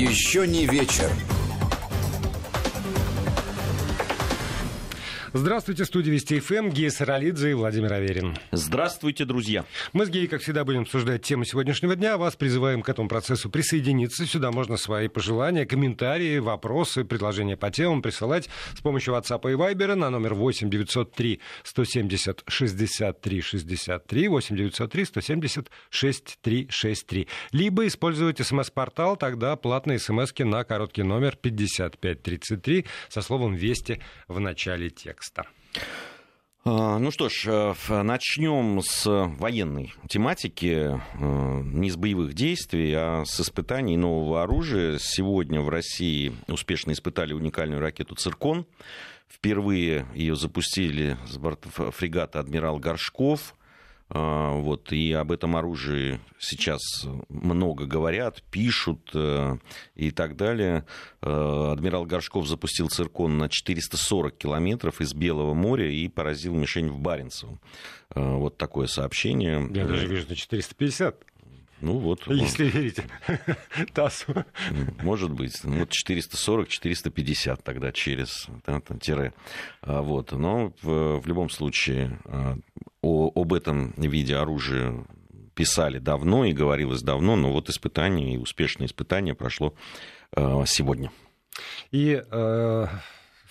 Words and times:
Еще 0.00 0.46
не 0.46 0.64
вечер. 0.64 1.10
Здравствуйте, 5.32 5.84
студия 5.84 6.12
Вести 6.12 6.40
ФМ, 6.40 6.70
Гея 6.70 6.90
Саралидзе 6.90 7.52
и 7.52 7.54
Владимир 7.54 7.92
Аверин. 7.92 8.36
Здравствуйте, 8.50 9.24
друзья. 9.24 9.64
Мы 9.92 10.04
с 10.06 10.08
Геей, 10.08 10.26
как 10.26 10.42
всегда, 10.42 10.64
будем 10.64 10.82
обсуждать 10.82 11.22
тему 11.22 11.44
сегодняшнего 11.44 11.94
дня. 11.94 12.18
Вас 12.18 12.34
призываем 12.34 12.82
к 12.82 12.88
этому 12.88 13.08
процессу 13.08 13.48
присоединиться. 13.48 14.26
Сюда 14.26 14.50
можно 14.50 14.76
свои 14.76 15.06
пожелания, 15.06 15.66
комментарии, 15.66 16.38
вопросы, 16.38 17.04
предложения 17.04 17.56
по 17.56 17.70
темам 17.70 18.02
присылать 18.02 18.48
с 18.74 18.80
помощью 18.80 19.14
WhatsApp 19.14 19.52
и 19.52 19.54
Viber 19.54 19.94
на 19.94 20.10
номер 20.10 20.34
8 20.34 20.68
903 20.68 21.40
170 21.62 22.42
63 22.48 23.40
63 23.40 24.28
8 24.28 24.56
903 24.56 25.04
170 25.04 25.70
63 25.90 26.66
63. 26.70 27.28
Либо 27.52 27.86
использовать 27.86 28.44
смс-портал, 28.44 29.16
тогда 29.16 29.54
платные 29.54 30.00
смс 30.00 30.32
на 30.38 30.64
короткий 30.64 31.04
номер 31.04 31.36
5533 31.36 32.84
со 33.08 33.22
словом 33.22 33.54
«Вести» 33.54 34.00
в 34.26 34.40
начале 34.40 34.90
текста 34.90 35.19
текста. 35.20 35.46
А, 36.62 36.98
ну 36.98 37.10
что 37.10 37.28
ж, 37.28 37.46
э, 37.46 38.02
начнем 38.02 38.80
с 38.82 39.06
военной 39.06 39.94
тематики, 40.08 41.00
э, 41.14 41.60
не 41.62 41.90
с 41.90 41.96
боевых 41.96 42.34
действий, 42.34 42.92
а 42.94 43.24
с 43.24 43.40
испытаний 43.40 43.96
нового 43.96 44.42
оружия. 44.42 44.98
Сегодня 44.98 45.60
в 45.60 45.68
России 45.68 46.34
успешно 46.48 46.92
испытали 46.92 47.32
уникальную 47.32 47.80
ракету 47.80 48.14
«Циркон». 48.14 48.66
Впервые 49.28 50.06
ее 50.14 50.36
запустили 50.36 51.16
с 51.26 51.38
борта 51.38 51.68
фрегата 51.70 52.40
«Адмирал 52.40 52.78
Горшков». 52.78 53.54
А, 54.12 54.54
вот, 54.54 54.92
и 54.92 55.12
об 55.12 55.30
этом 55.30 55.56
оружии 55.56 56.18
сейчас 56.38 56.80
много 57.28 57.86
говорят, 57.86 58.42
пишут 58.50 59.10
э, 59.14 59.56
и 59.94 60.10
так 60.10 60.36
далее. 60.36 60.84
Э, 61.22 61.70
адмирал 61.72 62.06
Горшков 62.06 62.48
запустил 62.48 62.88
циркон 62.88 63.38
на 63.38 63.48
440 63.48 64.36
километров 64.36 65.00
из 65.00 65.14
Белого 65.14 65.54
моря 65.54 65.88
и 65.88 66.08
поразил 66.08 66.54
мишень 66.56 66.88
в 66.88 66.98
Баренцево. 66.98 67.60
Э, 68.14 68.34
вот 68.34 68.58
такое 68.58 68.88
сообщение. 68.88 69.68
Я 69.72 69.86
даже 69.86 70.08
вижу 70.08 70.28
на 70.28 70.34
450. 70.34 71.24
Ну 71.80 71.98
вот. 71.98 72.26
Если 72.26 72.64
он... 72.64 72.70
верите 72.70 73.04
ТАССу. 73.94 74.44
Может 75.02 75.30
быть. 75.30 75.60
Ну, 75.64 75.78
вот 75.78 75.90
440-450 75.90 77.60
тогда 77.62 77.92
через 77.92 78.48
да, 78.66 78.80
там, 78.80 78.98
тире. 78.98 79.32
А, 79.82 80.02
вот. 80.02 80.32
Но 80.32 80.72
в, 80.82 81.20
в 81.20 81.26
любом 81.26 81.48
случае 81.48 82.18
а, 82.24 82.58
о, 83.02 83.30
об 83.34 83.52
этом 83.52 83.92
виде 83.96 84.36
оружия 84.36 85.04
писали 85.54 85.98
давно 85.98 86.44
и 86.44 86.52
говорилось 86.52 87.02
давно, 87.02 87.36
но 87.36 87.52
вот 87.52 87.68
испытание 87.68 88.34
и 88.34 88.38
успешное 88.38 88.86
испытание 88.86 89.34
прошло 89.34 89.74
а, 90.32 90.64
сегодня. 90.64 91.10
И 91.90 92.22
э, 92.24 92.86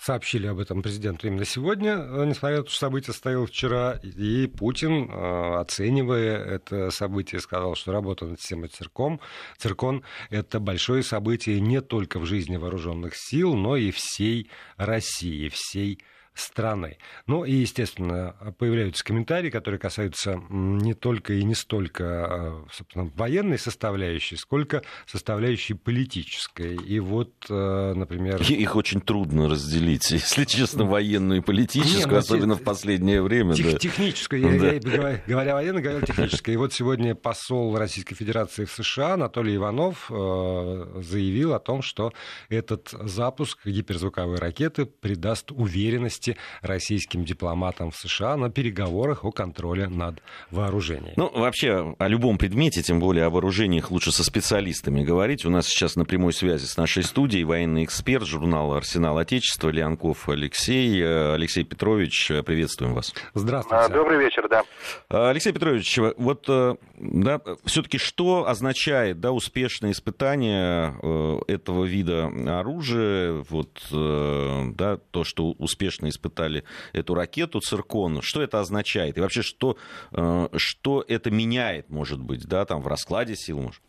сообщили 0.00 0.46
об 0.46 0.58
этом 0.58 0.82
президенту 0.82 1.26
именно 1.26 1.44
сегодня, 1.44 1.92
э, 1.92 2.24
несмотря 2.24 2.58
на 2.58 2.62
то, 2.64 2.70
что 2.70 2.78
событие 2.80 3.12
состоялось 3.12 3.50
вчера, 3.50 4.00
и 4.02 4.46
Путин, 4.46 5.10
э, 5.10 5.60
оценивая 5.60 6.38
это 6.38 6.90
событие, 6.90 7.40
сказал, 7.40 7.74
что 7.74 7.92
работа 7.92 8.24
над 8.24 8.40
системой 8.40 8.68
цирком, 8.68 9.20
циркон– 9.58 10.02
это 10.30 10.58
большое 10.58 11.02
событие 11.02 11.60
не 11.60 11.80
только 11.82 12.18
в 12.18 12.24
жизни 12.24 12.56
вооруженных 12.56 13.12
сил, 13.14 13.54
но 13.54 13.76
и 13.76 13.90
всей 13.90 14.50
России, 14.76 15.48
всей 15.48 16.00
страны. 16.40 16.98
Ну 17.26 17.44
и, 17.44 17.52
естественно, 17.52 18.34
появляются 18.58 19.04
комментарии, 19.04 19.50
которые 19.50 19.78
касаются 19.78 20.40
не 20.48 20.94
только 20.94 21.34
и 21.34 21.44
не 21.44 21.54
столько 21.54 22.04
а, 22.04 22.66
собственно, 22.72 23.10
военной 23.16 23.58
составляющей, 23.58 24.36
сколько 24.36 24.82
составляющей 25.06 25.74
политической. 25.74 26.76
И 26.76 26.98
вот, 27.00 27.32
э, 27.48 27.92
например... 27.94 28.40
Их 28.42 28.76
очень 28.76 29.00
трудно 29.00 29.48
разделить, 29.48 30.10
если 30.10 30.44
честно, 30.44 30.84
военную 30.84 31.40
и 31.40 31.42
политическую, 31.42 32.06
не, 32.06 32.12
ну, 32.12 32.18
особенно 32.18 32.54
те... 32.54 32.60
в 32.60 32.64
последнее 32.64 33.22
время. 33.22 33.54
Тех, 33.54 33.72
да. 33.72 33.78
Техническую, 33.78 34.42
да. 34.58 34.66
я, 34.66 34.72
я, 34.72 35.22
говоря 35.26 35.54
военно, 35.54 35.80
говорил 35.80 36.06
техническое. 36.06 36.52
И 36.52 36.56
вот 36.56 36.72
сегодня 36.72 37.14
посол 37.14 37.76
Российской 37.76 38.14
Федерации 38.14 38.64
в 38.64 38.72
США 38.72 39.14
Анатолий 39.14 39.56
Иванов 39.56 40.10
э, 40.10 41.02
заявил 41.02 41.54
о 41.54 41.60
том, 41.60 41.82
что 41.82 42.12
этот 42.48 42.90
запуск 42.90 43.66
гиперзвуковой 43.66 44.38
ракеты 44.38 44.86
придаст 44.86 45.50
уверенности 45.52 46.29
участии 46.30 46.36
российским 46.62 47.24
дипломатам 47.24 47.90
в 47.90 47.96
США 47.96 48.36
на 48.36 48.50
переговорах 48.50 49.24
о 49.24 49.32
контроле 49.32 49.88
над 49.88 50.22
вооружением. 50.50 51.14
Ну, 51.16 51.30
вообще, 51.32 51.94
о 51.98 52.08
любом 52.08 52.38
предмете, 52.38 52.82
тем 52.82 53.00
более 53.00 53.24
о 53.24 53.30
вооружениях, 53.30 53.90
лучше 53.90 54.12
со 54.12 54.24
специалистами 54.24 55.02
говорить. 55.02 55.44
У 55.44 55.50
нас 55.50 55.66
сейчас 55.66 55.96
на 55.96 56.04
прямой 56.04 56.32
связи 56.32 56.66
с 56.66 56.76
нашей 56.76 57.02
студией 57.02 57.44
военный 57.44 57.84
эксперт 57.84 58.26
журнала 58.26 58.76
«Арсенал 58.76 59.18
Отечества» 59.18 59.70
Леонков 59.70 60.28
Алексей. 60.28 61.02
Алексей 61.34 61.64
Петрович, 61.64 62.30
приветствуем 62.44 62.94
вас. 62.94 63.14
Здравствуйте. 63.34 63.84
А, 63.84 63.88
добрый 63.88 64.18
вечер, 64.18 64.48
да. 64.48 64.62
Алексей 65.08 65.52
Петрович, 65.52 65.98
вот 66.16 66.44
э, 66.48 66.76
да, 66.98 67.40
все-таки 67.64 67.98
что 67.98 68.46
означает 68.46 69.20
да, 69.20 69.32
успешное 69.32 69.92
испытание 69.92 70.94
э, 71.02 71.38
этого 71.48 71.84
вида 71.84 72.30
оружия, 72.58 73.44
вот, 73.48 73.80
э, 73.92 74.62
да, 74.74 74.98
то, 75.10 75.24
что 75.24 75.52
успешно 75.52 76.08
испытание 76.08 76.19
испытали 76.20 76.64
эту 76.92 77.14
ракету 77.14 77.60
«Циркон». 77.60 78.20
Что 78.22 78.42
это 78.42 78.60
означает? 78.60 79.16
И 79.16 79.20
вообще, 79.20 79.42
что, 79.42 79.76
э, 80.12 80.48
что 80.56 81.04
это 81.08 81.30
меняет, 81.30 81.88
может 81.88 82.20
быть, 82.20 82.46
да, 82.46 82.64
там 82.64 82.82
в 82.82 82.88
раскладе 82.88 83.34
сил, 83.34 83.60
может? 83.60 83.82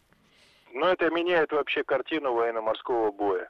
Ну, 0.73 0.85
это 0.85 1.09
меняет 1.09 1.51
вообще 1.51 1.83
картину 1.83 2.33
военно-морского 2.33 3.11
боя. 3.11 3.49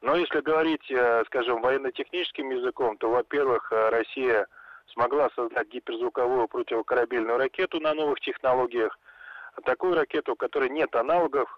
Но 0.00 0.16
если 0.16 0.40
говорить, 0.40 0.90
э, 0.90 1.22
скажем, 1.26 1.62
военно-техническим 1.62 2.50
языком, 2.50 2.96
то, 2.96 3.08
во-первых, 3.08 3.70
э, 3.70 3.90
Россия 3.90 4.46
смогла 4.92 5.30
создать 5.36 5.68
гиперзвуковую 5.68 6.48
противокорабельную 6.48 7.38
ракету 7.38 7.80
на 7.80 7.94
новых 7.94 8.20
технологиях, 8.20 8.98
такую 9.64 9.94
ракету, 9.94 10.32
у 10.32 10.36
которой 10.36 10.70
нет 10.70 10.94
аналогов 10.96 11.48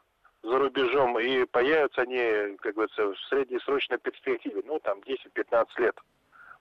за 0.43 0.59
рубежом, 0.59 1.19
и 1.19 1.47
появятся 1.47 2.03
они, 2.03 2.57
как 2.59 2.75
говорится, 2.75 3.07
в 3.07 3.19
среднесрочной 3.31 3.99
перспективе, 3.99 4.63
ну, 4.67 4.79
там, 4.79 5.01
10-15 5.01 5.67
лет. 5.79 5.99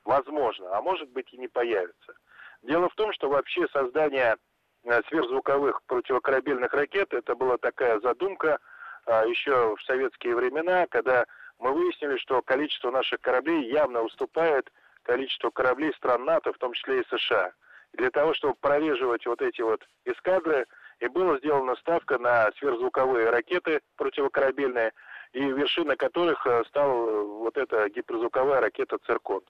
Возможно, 0.05 0.75
а 0.75 0.81
может 0.81 1.09
быть 1.09 1.31
и 1.33 1.37
не 1.37 1.47
появится. 1.47 2.13
Дело 2.61 2.89
в 2.89 2.95
том, 2.95 3.13
что 3.13 3.29
вообще 3.29 3.67
создание 3.69 4.37
э, 4.83 5.01
сверхзвуковых 5.07 5.81
противокорабельных 5.87 6.73
ракет, 6.73 7.13
это 7.13 7.35
была 7.35 7.57
такая 7.57 7.99
задумка 7.99 8.59
а, 9.05 9.25
еще 9.25 9.75
в 9.75 9.83
советские 9.83 10.35
времена, 10.35 10.87
когда 10.89 11.25
мы 11.59 11.73
выяснили, 11.73 12.17
что 12.17 12.41
количество 12.41 12.91
наших 12.91 13.21
кораблей 13.21 13.69
явно 13.69 14.01
уступает 14.01 14.71
количеству 15.03 15.51
кораблей 15.51 15.93
стран 15.93 16.25
НАТО, 16.25 16.53
в 16.53 16.57
том 16.57 16.73
числе 16.73 17.01
и 17.01 17.07
США. 17.09 17.51
Для 17.93 18.09
того, 18.09 18.33
чтобы 18.33 18.55
прореживать 18.55 19.25
вот 19.25 19.41
эти 19.41 19.61
вот 19.61 19.85
эскадры, 20.05 20.65
и 20.99 21.07
была 21.07 21.37
сделана 21.37 21.75
ставка 21.75 22.17
на 22.17 22.51
сверхзвуковые 22.57 23.29
ракеты 23.29 23.81
противокорабельные, 23.97 24.93
и 25.33 25.39
вершиной 25.39 25.97
которых 25.97 26.45
э, 26.47 26.63
стала 26.67 27.09
э, 27.09 27.23
вот 27.23 27.57
эта 27.57 27.89
гиперзвуковая 27.89 28.61
ракета 28.61 28.97
«Циркон». 29.05 29.41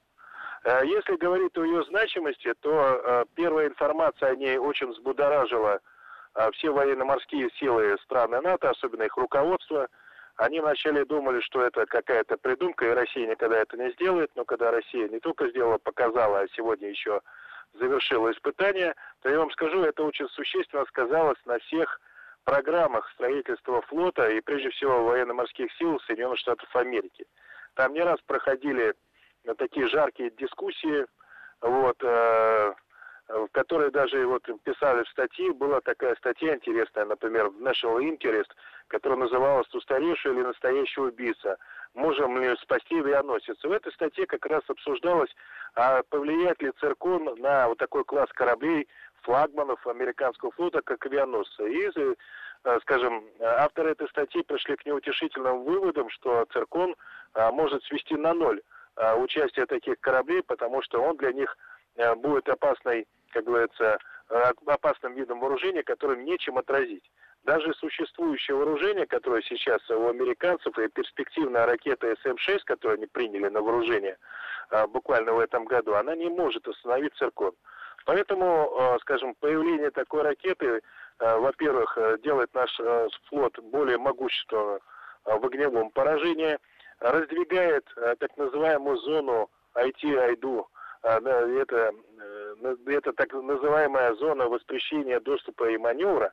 Э, 0.64 0.80
если 0.84 1.16
говорить 1.16 1.56
о 1.58 1.64
ее 1.64 1.84
значимости, 1.84 2.52
то 2.60 2.70
э, 2.72 3.24
первая 3.34 3.68
информация 3.68 4.30
о 4.30 4.36
ней 4.36 4.56
очень 4.56 4.88
взбудоражила 4.88 5.80
э, 6.34 6.50
все 6.52 6.70
военно-морские 6.70 7.50
силы 7.58 7.96
страны 8.02 8.40
НАТО, 8.40 8.70
особенно 8.70 9.02
их 9.02 9.16
руководство. 9.16 9.88
Они 10.36 10.60
вначале 10.60 11.04
думали, 11.04 11.40
что 11.40 11.62
это 11.62 11.84
какая-то 11.86 12.38
придумка, 12.38 12.86
и 12.86 12.94
Россия 12.94 13.28
никогда 13.28 13.58
это 13.58 13.76
не 13.76 13.92
сделает, 13.92 14.30
но 14.34 14.44
когда 14.44 14.70
Россия 14.70 15.06
не 15.08 15.20
только 15.20 15.48
сделала, 15.50 15.78
показала, 15.78 16.40
а 16.40 16.48
сегодня 16.56 16.88
еще 16.88 17.20
завершила 17.74 18.32
испытание, 18.32 18.94
то 19.20 19.28
я 19.28 19.38
вам 19.38 19.50
скажу, 19.50 19.82
это 19.82 20.02
очень 20.02 20.28
существенно 20.30 20.84
сказалось 20.86 21.38
на 21.44 21.58
всех 21.58 22.00
программах 22.44 23.08
строительства 23.12 23.82
флота 23.82 24.30
и 24.30 24.40
прежде 24.40 24.70
всего 24.70 25.04
военно-морских 25.04 25.70
сил 25.74 26.00
Соединенных 26.06 26.38
Штатов 26.38 26.74
Америки. 26.74 27.26
Там 27.74 27.92
не 27.92 28.00
раз 28.00 28.20
проходили 28.26 28.94
такие 29.58 29.88
жаркие 29.88 30.30
дискуссии, 30.30 31.06
вот, 31.60 31.96
э, 32.02 32.74
в 33.28 33.48
которые 33.52 33.90
даже 33.90 34.26
вот 34.26 34.42
писали 34.64 35.02
в 35.02 35.08
статьи, 35.08 35.50
была 35.50 35.80
такая 35.80 36.14
статья 36.16 36.54
интересная, 36.54 37.06
например, 37.06 37.48
в 37.48 37.62
National 37.62 38.00
Interest, 38.00 38.50
которая 38.88 39.18
называлась 39.18 39.72
«Устаревший 39.74 40.32
или 40.32 40.42
настоящий 40.42 41.00
убийца? 41.00 41.56
Можем 41.94 42.38
ли 42.38 42.54
спасти 42.56 42.98
авианосец?» 42.98 43.62
В 43.62 43.72
этой 43.72 43.92
статье 43.92 44.26
как 44.26 44.44
раз 44.46 44.62
обсуждалось, 44.68 45.34
а 45.74 46.02
повлияет 46.10 46.60
ли 46.60 46.72
циркон 46.80 47.34
на 47.38 47.68
вот 47.68 47.78
такой 47.78 48.04
класс 48.04 48.28
кораблей, 48.34 48.88
флагманов 49.22 49.86
американского 49.86 50.50
флота, 50.52 50.82
как 50.82 51.04
авианосцы. 51.06 51.66
И, 51.66 51.90
э, 52.64 52.78
скажем, 52.82 53.24
авторы 53.40 53.92
этой 53.92 54.08
статьи 54.08 54.42
пришли 54.42 54.76
к 54.76 54.84
неутешительным 54.84 55.64
выводам, 55.64 56.10
что 56.10 56.44
циркон 56.52 56.94
э, 57.34 57.50
может 57.52 57.82
свести 57.84 58.16
на 58.16 58.34
ноль 58.34 58.60
участие 59.16 59.66
таких 59.66 60.00
кораблей, 60.00 60.42
потому 60.42 60.82
что 60.82 61.00
он 61.02 61.16
для 61.16 61.32
них 61.32 61.56
э, 61.96 62.14
будет 62.14 62.48
опасной, 62.48 63.06
как 63.32 63.44
говорится, 63.44 63.98
э, 64.30 64.52
опасным 64.66 65.14
видом 65.14 65.40
вооружения, 65.40 65.82
которым 65.82 66.24
нечем 66.24 66.58
отразить. 66.58 67.04
даже 67.44 67.74
существующее 67.74 68.56
вооружение, 68.56 69.06
которое 69.06 69.42
сейчас 69.42 69.90
у 69.90 70.08
американцев, 70.08 70.78
и 70.78 70.88
перспективная 70.88 71.66
ракета 71.66 72.14
СМ-6, 72.24 72.60
которую 72.64 72.96
они 72.96 73.06
приняли 73.06 73.48
на 73.48 73.60
вооружение 73.60 74.16
буквально 74.88 75.34
в 75.34 75.38
этом 75.40 75.66
году, 75.66 75.92
она 75.92 76.16
не 76.16 76.30
может 76.30 76.66
остановить 76.66 77.14
циркон. 77.16 77.52
Поэтому, 78.06 78.96
скажем, 79.02 79.34
появление 79.34 79.90
такой 79.90 80.22
ракеты, 80.22 80.80
во-первых, 81.18 81.98
делает 82.22 82.54
наш 82.54 82.74
флот 83.28 83.58
более 83.58 83.98
могущественным 83.98 84.80
в 85.26 85.46
огневом 85.46 85.90
поражении, 85.90 86.58
раздвигает 87.04 87.86
а, 87.96 88.16
так 88.16 88.36
называемую 88.36 88.96
зону 88.98 89.50
IT-айду, 89.74 90.68
а, 91.02 91.18
это, 91.20 91.92
э, 92.20 92.76
это 92.86 93.12
так 93.12 93.32
называемая 93.34 94.14
зона 94.14 94.48
воспрещения 94.48 95.20
доступа 95.20 95.68
и 95.68 95.76
маневра, 95.76 96.32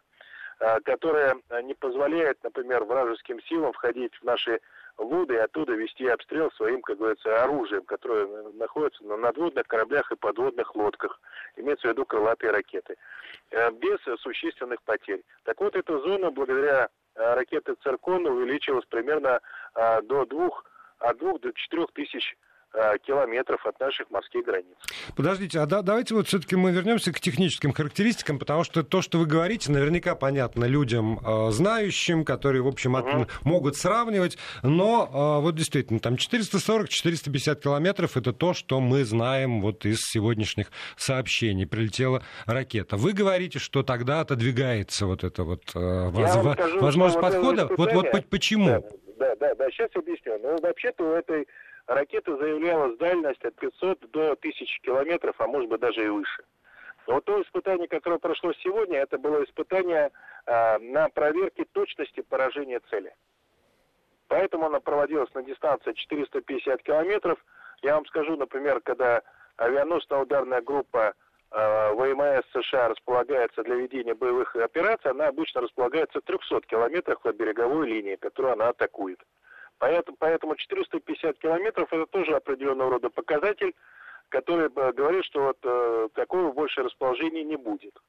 которая 0.85 1.38
не 1.63 1.73
позволяет, 1.73 2.38
например, 2.44 2.83
вражеским 2.83 3.41
силам 3.41 3.73
входить 3.73 4.13
в 4.13 4.23
наши 4.23 4.62
воды 4.95 5.33
и 5.33 5.38
оттуда 5.38 5.73
вести 5.73 6.07
обстрел 6.07 6.51
своим, 6.51 6.81
как 6.81 7.00
говорится, 7.00 7.44
оружием, 7.44 7.83
которое 7.83 8.27
находится 8.53 9.03
на 9.03 9.17
надводных 9.17 9.67
кораблях 9.67 10.12
и 10.12 10.15
подводных 10.15 10.75
лодках. 10.75 11.19
Имеется 11.56 11.88
в 11.88 11.91
виду 11.91 12.06
крылатые 12.06 12.51
ракеты. 12.51 12.95
Э, 13.50 13.71
без 13.71 14.00
существенных 14.21 14.81
потерь. 14.83 15.24
Так 15.44 15.59
вот, 15.59 15.75
эта 15.75 16.00
зона, 16.00 16.31
благодаря 16.31 16.89
э, 17.21 17.33
ракете 17.35 17.75
«Циркон» 17.83 18.25
увеличилась 18.25 18.85
примерно 18.85 19.39
э, 19.75 20.01
до 20.03 20.25
двух, 20.25 20.65
от 21.00 21.18
двух 21.18 21.39
до 21.41 21.53
четырех 21.53 21.91
тысяч 21.94 22.38
километров 23.06 23.65
от 23.65 23.79
наших 23.79 24.09
морских 24.09 24.45
границ. 24.45 24.75
Подождите, 25.15 25.59
а 25.59 25.65
да, 25.65 25.81
давайте 25.81 26.15
вот 26.15 26.27
все-таки 26.27 26.56
мы 26.56 26.71
вернемся 26.71 27.12
к 27.12 27.19
техническим 27.19 27.73
характеристикам, 27.73 28.39
потому 28.39 28.63
что 28.63 28.83
то, 28.83 29.01
что 29.01 29.18
вы 29.19 29.25
говорите, 29.25 29.71
наверняка 29.71 30.15
понятно 30.15 30.65
людям 30.65 31.19
э, 31.19 31.51
знающим, 31.51 32.23
которые, 32.23 32.62
в 32.62 32.68
общем, 32.68 32.95
от, 32.95 33.06
угу. 33.06 33.27
могут 33.44 33.75
сравнивать, 33.75 34.38
но 34.63 35.06
э, 35.39 35.41
вот 35.41 35.56
действительно, 35.56 36.00
там 36.00 36.15
440-450 36.15 37.62
километров 37.62 38.18
это 38.18 38.33
то, 38.33 38.53
что 38.53 38.79
мы 38.79 39.03
знаем 39.03 39.62
вот 39.62 39.85
из 39.85 40.00
сегодняшних 40.01 40.67
сообщений. 40.95 41.67
Прилетела 41.67 42.24
ракета. 42.45 42.97
Вы 42.97 43.13
говорите, 43.13 43.59
что 43.59 43.83
тогда 43.83 44.21
отодвигается 44.21 45.06
вот 45.06 45.24
это 45.24 45.44
вот 45.44 45.63
э, 45.75 46.09
воз, 46.09 46.31
скажу, 46.31 46.79
возможность 46.79 47.21
подхода. 47.21 47.67
Вот, 47.77 47.94
вот 47.94 48.25
почему? 48.29 48.67
Да, 48.67 48.81
да, 49.17 49.35
да, 49.35 49.56
да, 49.56 49.69
сейчас 49.71 49.89
объясню. 49.95 50.39
Ну, 50.41 50.57
вообще-то 50.62 51.03
у 51.03 51.13
этой 51.13 51.47
ракета 51.88 52.38
заявляла 52.38 52.95
дальность 52.98 53.44
от 53.44 53.56
500 53.56 54.12
до 54.12 54.31
1000 54.33 54.80
километров, 54.81 55.36
а 55.39 55.48
может 55.48 55.69
быть 55.69 55.81
даже 55.81 56.06
и 56.06 56.10
выше. 56.10 56.44
Но 57.07 57.16
вот 57.16 57.25
то 57.25 57.42
испытание, 57.42 57.88
которое 57.88 58.19
прошло 58.19 58.54
сегодня, 58.54 59.00
это 59.00 59.18
было 59.18 59.44
испытание 59.44 60.12
э, 60.45 60.78
на 60.80 61.10
проверке 61.10 61.66
точности 61.66 62.22
поражения 62.22 62.80
цели. 62.89 63.13
Поэтому 64.28 64.68
оно 64.68 64.80
проводилось 64.80 65.33
на 65.33 65.44
дистанции 65.44 65.94
450 65.94 66.83
километров. 66.83 67.44
Я 67.81 67.95
вам 67.95 68.06
скажу, 68.06 68.38
например, 68.38 68.80
когда 68.81 69.24
авианосная 69.57 70.19
ударная 70.19 70.62
группа 70.62 71.13
э, 71.51 71.94
ВМС 71.94 72.45
США 72.54 72.89
располагается 72.89 73.63
для 73.63 73.75
ведения 73.75 74.13
боевых 74.13 74.56
операций, 74.56 75.12
она 75.12 75.27
обычно 75.27 75.62
располагается 75.62 76.19
в 76.19 76.24
300 76.24 76.62
километрах 76.62 77.25
от 77.25 77.36
береговой 77.36 77.88
линии, 77.88 78.16
которую 78.16 78.54
она 78.54 78.69
атакует. 78.69 79.19
Поэтому, 79.81 80.16
поэтому 80.19 80.56
450 80.56 81.39
километров 81.39 81.92
это 81.92 82.06
тоже 82.06 82.36
определенного 82.36 82.92
рода 82.92 83.10
показатель, 83.10 83.74
который 84.30 84.69
говорит, 84.69 85.25
что 85.25 85.42
вот 85.42 85.57
э, 85.63 86.10
такого 86.13 86.51
больше 86.51 86.83
расположения 86.83 87.44
не 87.44 87.56
будет. 87.56 88.00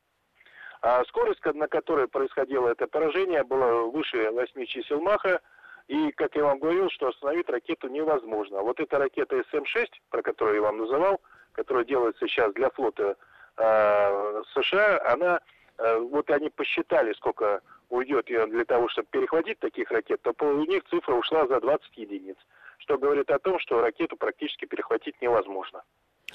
А 0.83 1.03
скорость, 1.05 1.43
на 1.47 1.69
которой 1.69 2.09
происходило 2.09 2.69
это 2.69 2.87
поражение, 2.87 3.43
была 3.43 3.85
выше 3.85 4.31
8 4.31 4.67
чисел 4.67 5.01
Маха, 5.01 5.41
и, 5.89 6.13
как 6.13 6.37
я 6.37 6.45
вам 6.45 6.59
говорил, 6.59 6.91
что 6.91 7.09
остановить 7.09 7.49
ракету 7.49 7.89
невозможно. 7.89 8.61
Вот 8.61 8.79
эта 8.79 8.99
ракета 8.99 9.37
СМ-6, 9.51 9.87
про 10.11 10.21
которую 10.21 10.57
я 10.57 10.63
вам 10.63 10.77
называл, 10.77 11.23
которая 11.53 11.87
делается 11.87 12.29
сейчас 12.29 12.53
для 12.53 12.69
флота 12.69 13.17
э, 13.57 14.43
США, 14.53 15.11
она, 15.11 15.41
э, 15.79 15.99
вот 16.01 16.31
они 16.31 16.51
посчитали, 16.51 17.15
сколько 17.15 17.63
уйдет 17.93 18.27
для 18.27 18.65
того, 18.65 18.89
чтобы 18.89 19.09
перехватить 19.11 19.59
таких 19.59 19.91
ракет, 19.91 20.21
то 20.23 20.33
у 20.41 20.65
них 20.67 20.83
цифра 20.91 21.15
ушла 21.15 21.47
за 21.47 21.61
20 21.61 21.97
единиц, 21.97 22.37
что 22.79 22.99
говорит 22.99 23.31
о 23.31 23.39
том, 23.39 23.59
что 23.61 23.81
ракету 23.81 24.17
практически 24.17 24.65
перехватить 24.65 25.21
невозможно. 25.21 25.83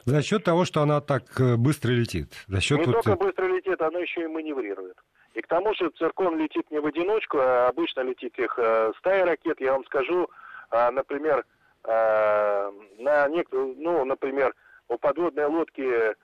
За 0.06 0.22
счет 0.22 0.44
того, 0.44 0.64
что 0.66 0.82
она 0.82 1.02
так 1.02 1.24
э, 1.40 1.56
быстро 1.58 1.92
летит. 1.92 2.46
За 2.48 2.62
счет 2.62 2.80
не 2.80 2.86
вот... 2.86 3.04
только 3.04 3.16
быстро 3.16 3.46
летит, 3.46 3.82
она 3.82 4.00
еще 4.00 4.22
и 4.22 4.28
маневрирует. 4.28 4.96
И 5.34 5.42
к 5.42 5.48
тому 5.48 5.74
же 5.74 5.90
циркон 5.98 6.38
летит 6.38 6.70
не 6.70 6.80
в 6.80 6.86
одиночку, 6.86 7.40
а 7.40 7.68
обычно 7.68 8.02
летит 8.02 8.38
их 8.38 8.58
э, 8.60 8.94
стая 9.00 9.26
ракет. 9.26 9.60
Я 9.60 9.74
вам 9.74 9.84
скажу, 9.86 10.30
э, 10.72 10.92
например, 10.92 11.46
на 11.84 13.28
нек... 13.30 13.48
ну, 13.52 14.04
например, 14.04 14.54
у 14.90 14.98
подводной 14.98 15.46
лодки 15.46 16.16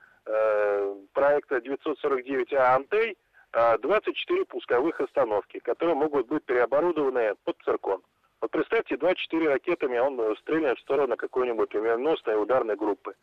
проекта 1.14 1.56
949А 1.56 2.56
«Антей» 2.74 3.16
24 3.54 4.44
пусковых 4.46 5.00
остановки, 5.00 5.60
которые 5.60 5.94
могут 5.94 6.26
быть 6.26 6.44
переоборудованы 6.44 7.34
под 7.44 7.56
циркон. 7.64 8.02
Вот 8.40 8.50
представьте, 8.50 8.96
24 8.96 9.48
ракетами 9.48 9.98
он 9.98 10.36
стреляет 10.38 10.78
в 10.78 10.82
сторону 10.82 11.16
какой-нибудь 11.16 11.74
авианосной 11.74 12.42
ударной 12.42 12.76
группы. 12.76 13.14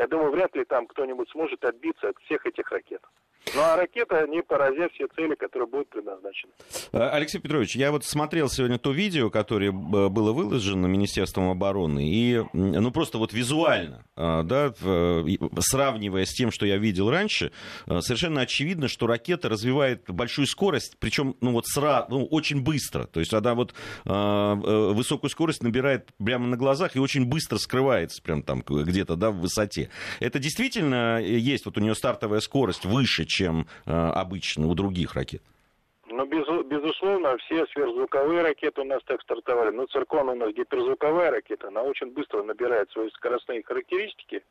Я 0.00 0.06
думаю, 0.06 0.30
вряд 0.30 0.56
ли 0.56 0.64
там 0.64 0.86
кто-нибудь 0.86 1.28
сможет 1.28 1.62
отбиться 1.62 2.08
от 2.08 2.16
всех 2.20 2.46
этих 2.46 2.70
ракет. 2.72 3.02
Ну 3.54 3.62
а 3.62 3.76
ракета 3.76 4.26
не 4.28 4.42
поразят 4.42 4.92
все 4.92 5.08
цели, 5.08 5.34
которые 5.34 5.66
будут 5.66 5.88
предназначены. 5.88 6.52
Э, 6.92 7.08
Алексей 7.10 7.40
Петрович, 7.40 7.74
я 7.74 7.90
вот 7.90 8.04
смотрел 8.04 8.48
сегодня 8.48 8.78
то 8.78 8.92
видео, 8.92 9.28
которое 9.28 9.72
было 9.72 10.32
выложено 10.32 10.86
Министерством 10.86 11.50
обороны, 11.50 12.08
и 12.08 12.44
ну 12.52 12.90
просто 12.92 13.18
вот 13.18 13.32
визуально, 13.32 14.04
э, 14.16 14.42
да, 14.44 14.72
сравнивая 15.58 16.26
с 16.26 16.32
тем, 16.32 16.52
что 16.52 16.64
я 16.64 16.76
видел 16.76 17.10
раньше, 17.10 17.50
э, 17.86 18.00
совершенно 18.00 18.42
очевидно, 18.42 18.86
что 18.86 19.08
ракета 19.08 19.48
развивает 19.48 20.04
большую 20.08 20.46
скорость, 20.46 20.96
причем 21.00 21.34
ну 21.40 21.52
вот 21.52 21.66
сразу, 21.66 22.06
ну, 22.10 22.26
очень 22.26 22.62
быстро. 22.62 23.04
То 23.04 23.20
есть 23.20 23.34
она 23.34 23.54
вот 23.54 23.74
высокую 24.04 25.30
скорость 25.30 25.62
набирает 25.62 26.10
прямо 26.24 26.46
на 26.46 26.56
глазах 26.56 26.94
и 26.94 27.00
очень 27.00 27.24
быстро 27.24 27.58
скрывается 27.58 28.22
прям 28.22 28.42
там 28.42 28.62
где-то 28.62 29.16
да, 29.16 29.30
в 29.30 29.40
высоте. 29.40 29.89
Это 30.20 30.38
действительно 30.38 31.20
есть 31.20 31.64
вот 31.66 31.76
у 31.76 31.80
нее 31.80 31.94
стартовая 31.94 32.40
скорость 32.40 32.84
выше, 32.84 33.24
чем 33.24 33.66
э, 33.86 33.90
обычно 33.92 34.66
у 34.66 34.74
других 34.74 35.14
ракет? 35.14 35.42
Ну, 36.06 36.26
без, 36.26 36.46
безусловно, 36.66 37.36
все 37.38 37.66
сверхзвуковые 37.66 38.42
ракеты 38.42 38.80
у 38.80 38.84
нас 38.84 39.02
так 39.04 39.22
стартовали. 39.22 39.70
Но 39.70 39.86
циркон 39.86 40.28
у 40.28 40.34
нас 40.34 40.52
гиперзвуковая 40.52 41.30
ракета, 41.30 41.68
она 41.68 41.82
очень 41.82 42.12
быстро 42.12 42.42
набирает 42.42 42.90
свои 42.90 43.08
скоростные 43.10 43.62
характеристики 43.62 44.42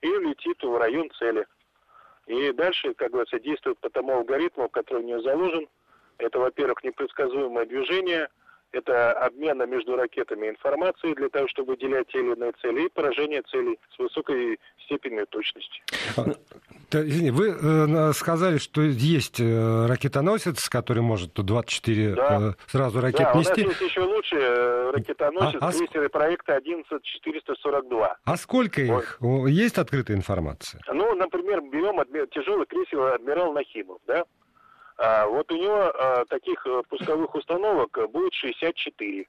и 0.00 0.06
летит 0.06 0.62
в 0.62 0.76
район 0.76 1.10
цели. 1.18 1.46
И 2.26 2.52
дальше, 2.52 2.94
как 2.94 3.10
говорится, 3.10 3.40
действует 3.40 3.78
по 3.80 3.90
тому 3.90 4.12
алгоритму, 4.12 4.68
который 4.68 5.02
у 5.02 5.06
нее 5.06 5.20
заложен. 5.22 5.66
Это, 6.18 6.38
во-первых, 6.38 6.84
непредсказуемое 6.84 7.66
движение– 7.66 8.28
это 8.72 9.12
обмена 9.12 9.64
между 9.64 9.96
ракетами 9.96 10.48
информацией 10.48 11.14
для 11.14 11.28
того, 11.28 11.46
чтобы 11.48 11.72
выделять 11.72 12.08
те 12.08 12.18
или 12.18 12.32
иные 12.32 12.52
цели, 12.60 12.86
и 12.86 12.88
поражение 12.88 13.42
целей 13.42 13.78
с 13.94 13.98
высокой 13.98 14.58
степенью 14.84 15.26
точности. 15.26 15.82
А, 16.16 16.24
извини, 16.92 17.30
вы 17.30 17.50
э, 17.50 18.12
сказали, 18.12 18.58
что 18.58 18.82
есть 18.82 19.40
э, 19.40 19.86
ракетоносец, 19.86 20.68
который 20.68 21.02
может 21.02 21.34
24 21.34 22.14
да. 22.14 22.38
э, 22.40 22.52
сразу 22.66 23.00
ракет 23.00 23.28
да, 23.32 23.34
нести. 23.34 23.62
у 23.62 23.68
нас 23.68 23.80
есть 23.80 23.90
еще 23.90 24.00
лучше 24.00 24.90
ракетоносец, 24.92 25.62
а, 25.62 25.68
а 25.68 25.72
крейсеры 25.72 26.08
проекта 26.08 26.56
11442. 26.56 28.16
А 28.24 28.36
сколько 28.36 28.80
их? 28.80 29.16
Вот. 29.20 29.46
Есть 29.48 29.78
открытая 29.78 30.16
информация? 30.16 30.80
Ну, 30.92 31.14
например, 31.14 31.60
берем 31.62 32.02
тяжелый 32.28 32.66
крейсер 32.66 33.14
«Адмирал 33.14 33.52
Нахимов», 33.52 33.98
да? 34.06 34.24
А, 35.02 35.26
вот 35.26 35.50
у 35.50 35.56
него 35.56 35.92
а, 35.98 36.24
таких 36.26 36.64
э, 36.64 36.82
пусковых 36.88 37.34
установок 37.34 37.98
будет 38.12 38.32
64, 38.34 39.26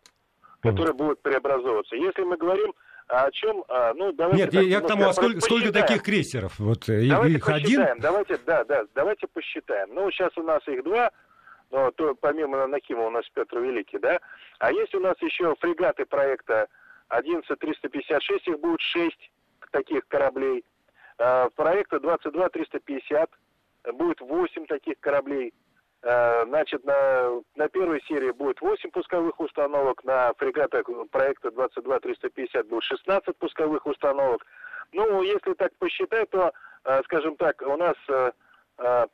которые 0.62 0.94
будут 0.94 1.20
преобразовываться. 1.24 1.96
Если 1.96 2.22
мы 2.22 2.38
говорим 2.38 2.76
о 3.08 3.32
чем, 3.32 3.64
а, 3.68 3.92
ну 3.96 4.12
давайте. 4.12 4.44
Нет, 4.44 4.54
я, 4.54 4.62
я 4.62 4.82
к 4.82 4.88
тому, 4.88 5.08
а 5.08 5.14
сколько, 5.14 5.42
сколько 5.42 5.74
таких 5.74 6.04
крейсеров? 6.04 6.60
Вот 6.60 6.88
э, 6.90 7.10
давайте 7.10 7.38
их 7.38 7.46
посчитаем, 7.46 7.92
один? 7.92 8.02
Давайте, 8.02 8.38
да, 8.46 8.64
да, 8.66 8.86
давайте 8.94 9.26
посчитаем. 9.26 9.96
Ну 9.96 10.12
сейчас 10.12 10.38
у 10.38 10.44
нас 10.44 10.62
их 10.68 10.84
два, 10.84 11.10
но 11.72 11.90
то 11.90 12.14
помимо 12.14 12.68
Нахима 12.68 13.08
у 13.08 13.10
нас 13.10 13.26
Петр 13.34 13.58
Великий, 13.58 13.98
да. 13.98 14.20
А 14.60 14.72
есть 14.72 14.94
у 14.94 15.00
нас 15.00 15.16
еще 15.22 15.56
фрегаты 15.60 16.06
проекта 16.06 16.68
11356, 17.10 18.48
их 18.48 18.60
будет 18.60 18.80
6 18.80 19.32
таких 19.72 20.08
кораблей. 20.08 20.64
А, 21.18 21.50
проекта 21.50 22.00
22350 22.00 23.32
будет 23.96 24.22
8 24.22 24.68
таких 24.68 25.00
кораблей. 25.00 25.52
Э, 26.04 26.44
значит, 26.46 26.84
на, 26.84 27.42
на 27.56 27.70
первой 27.70 28.02
серии 28.02 28.32
будет 28.32 28.60
8 28.60 28.92
пусковых 28.92 29.40
установок, 29.40 30.04
на 30.04 30.34
фрегатах 30.34 30.86
проекта 31.10 31.48
22-350 31.48 32.64
будет 32.64 32.84
16 32.84 33.38
пусковых 33.38 33.86
установок. 33.86 34.46
Ну, 34.92 35.22
если 35.22 35.54
так 35.54 35.74
посчитать, 35.78 36.30
то, 36.30 36.52
э, 36.84 37.02
скажем 37.06 37.38
так, 37.38 37.62
у 37.62 37.78
нас 37.78 37.96
э, 38.10 38.32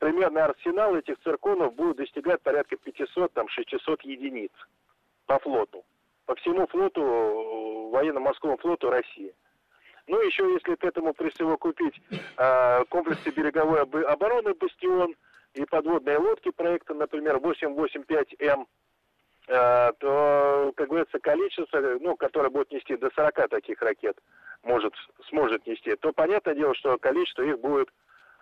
примерно 0.00 0.46
арсенал 0.46 0.96
этих 0.96 1.20
цирконов 1.20 1.74
будет 1.74 1.98
достигать 1.98 2.42
порядка 2.42 2.76
500, 2.76 3.32
там, 3.34 3.48
600 3.48 4.02
единиц 4.02 4.50
по 5.26 5.38
флоту. 5.38 5.84
По 6.26 6.34
всему 6.34 6.66
флоту, 6.66 7.90
военно-морскому 7.92 8.56
флоту 8.56 8.90
России. 8.90 9.32
Ну, 10.08 10.20
еще 10.22 10.52
если 10.54 10.74
к 10.74 10.82
этому 10.82 11.12
присовокупить 11.12 12.00
комплексы 12.88 13.30
береговой 13.30 13.82
обороны 13.82 14.54
«Бастион» 14.54 15.14
и 15.54 15.64
подводные 15.64 16.18
лодки 16.18 16.50
проекта, 16.50 16.94
например, 16.94 17.36
885М, 17.36 18.66
э, 19.48 19.92
то, 19.98 20.72
как 20.76 20.88
говорится, 20.88 21.18
количество, 21.18 21.80
ну, 22.00 22.16
которое 22.16 22.50
будет 22.50 22.70
нести 22.70 22.96
до 22.96 23.10
40 23.14 23.48
таких 23.48 23.80
ракет, 23.82 24.16
может, 24.62 24.94
сможет 25.28 25.66
нести, 25.66 25.96
то 25.96 26.12
понятное 26.12 26.54
дело, 26.54 26.74
что 26.74 26.98
количество 26.98 27.42
их 27.42 27.58
будет 27.58 27.88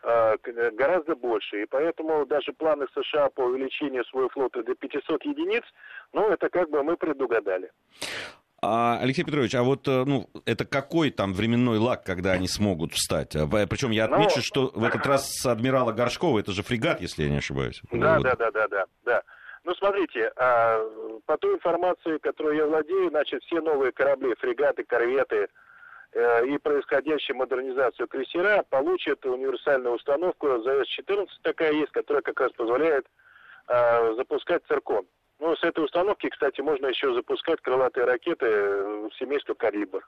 э, 0.02 0.36
гораздо 0.72 1.14
больше. 1.14 1.62
И 1.62 1.66
поэтому 1.66 2.26
даже 2.26 2.52
планы 2.52 2.86
США 2.94 3.30
по 3.30 3.42
увеличению 3.42 4.04
своего 4.06 4.28
флота 4.28 4.62
до 4.62 4.74
500 4.74 5.24
единиц, 5.24 5.64
ну, 6.12 6.28
это 6.28 6.48
как 6.48 6.70
бы 6.70 6.82
мы 6.82 6.96
предугадали. 6.96 7.70
А, 8.60 8.98
Алексей 9.00 9.24
Петрович, 9.24 9.54
а 9.54 9.62
вот 9.62 9.86
э, 9.86 10.04
ну, 10.04 10.28
это 10.44 10.64
какой 10.64 11.10
там 11.10 11.32
временной 11.32 11.78
лак, 11.78 12.04
когда 12.04 12.32
они 12.32 12.48
смогут 12.48 12.92
встать? 12.92 13.36
А, 13.36 13.46
Причем 13.46 13.90
я 13.90 14.06
отмечу, 14.06 14.36
ну, 14.36 14.42
что 14.42 14.70
в 14.74 14.82
этот 14.82 15.06
раз 15.06 15.30
с 15.30 15.46
адмирала 15.46 15.92
Горшкова, 15.92 16.40
это 16.40 16.50
же 16.50 16.64
фрегат, 16.64 17.00
если 17.00 17.22
я 17.22 17.30
не 17.30 17.38
ошибаюсь. 17.38 17.80
Да, 17.92 18.16
вот. 18.16 18.24
да, 18.24 18.34
да, 18.34 18.50
да, 18.50 18.68
да, 18.68 18.84
да. 19.04 19.22
Ну, 19.62 19.74
смотрите, 19.76 20.32
а, 20.36 20.80
по 21.26 21.36
той 21.38 21.54
информации, 21.54 22.18
которую 22.18 22.56
я 22.56 22.66
владею, 22.66 23.10
значит, 23.10 23.44
все 23.44 23.60
новые 23.60 23.92
корабли, 23.92 24.34
фрегаты, 24.40 24.82
корветы 24.82 25.48
э, 26.12 26.46
и 26.46 26.58
происходящую 26.58 27.36
модернизацию 27.36 28.08
крейсера 28.08 28.64
получат 28.70 29.24
универсальную 29.24 29.94
установку 29.94 30.48
ЗС-14 30.48 31.28
такая 31.42 31.74
есть, 31.74 31.92
которая 31.92 32.22
как 32.22 32.40
раз 32.40 32.50
позволяет 32.52 33.06
а, 33.68 34.14
запускать 34.14 34.62
циркон. 34.66 35.06
Ну, 35.40 35.54
с 35.54 35.62
этой 35.62 35.84
установки, 35.84 36.28
кстати, 36.28 36.60
можно 36.60 36.86
еще 36.86 37.14
запускать 37.14 37.60
крылатые 37.60 38.06
ракеты 38.06 38.46
в 38.46 39.10
семейство 39.18 39.54
«Калибр». 39.54 40.06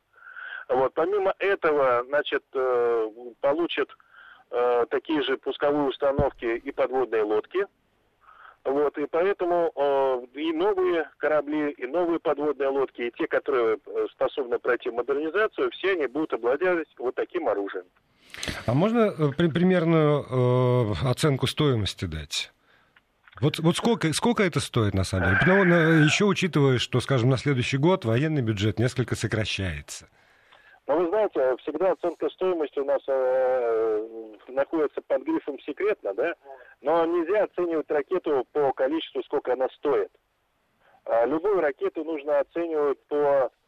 Вот, 0.68 0.94
помимо 0.94 1.34
этого, 1.38 2.04
значит, 2.06 2.44
э, 2.54 3.10
получат 3.40 3.88
э, 4.50 4.86
такие 4.90 5.22
же 5.22 5.36
пусковые 5.36 5.88
установки 5.88 6.44
и 6.44 6.70
подводные 6.70 7.22
лодки. 7.22 7.66
Вот, 8.64 8.96
и 8.98 9.06
поэтому 9.06 9.72
э, 9.74 10.38
и 10.38 10.52
новые 10.52 11.10
корабли, 11.18 11.70
и 11.72 11.86
новые 11.86 12.20
подводные 12.20 12.68
лодки, 12.68 13.02
и 13.02 13.10
те, 13.10 13.26
которые 13.26 13.78
способны 14.12 14.58
пройти 14.58 14.90
модернизацию, 14.90 15.70
все 15.72 15.92
они 15.92 16.06
будут 16.06 16.34
обладать 16.34 16.86
вот 16.98 17.14
таким 17.16 17.48
оружием. 17.48 17.86
А 18.66 18.74
можно 18.74 19.10
примерную 19.36 20.94
оценку 21.04 21.48
стоимости 21.48 22.04
дать? 22.04 22.52
Вот, 23.40 23.58
вот 23.58 23.76
сколько, 23.76 24.12
сколько 24.12 24.42
это 24.42 24.60
стоит, 24.60 24.94
на 24.94 25.04
самом 25.04 25.38
деле? 25.38 25.64
Ну, 25.64 26.04
еще 26.04 26.26
учитывая, 26.26 26.78
что, 26.78 27.00
скажем, 27.00 27.30
на 27.30 27.38
следующий 27.38 27.78
год 27.78 28.04
военный 28.04 28.42
бюджет 28.42 28.78
несколько 28.78 29.16
сокращается. 29.16 30.08
Ну, 30.86 30.98
вы 30.98 31.08
знаете, 31.08 31.56
всегда 31.62 31.92
оценка 31.92 32.28
стоимости 32.30 32.78
у 32.80 32.84
нас 32.84 33.00
э, 33.06 34.06
находится 34.48 35.00
под 35.02 35.22
грифом 35.22 35.58
секретно, 35.60 36.12
да? 36.14 36.34
Но 36.82 37.06
нельзя 37.06 37.44
оценивать 37.44 37.90
ракету 37.90 38.46
по 38.52 38.72
количеству, 38.72 39.22
сколько 39.22 39.52
она 39.52 39.68
стоит. 39.76 40.10
А 41.04 41.24
любую 41.26 41.60
ракету 41.60 42.04
нужно 42.04 42.40
оценивать 42.40 42.98
по 43.06 43.50
Э, 43.50 43.59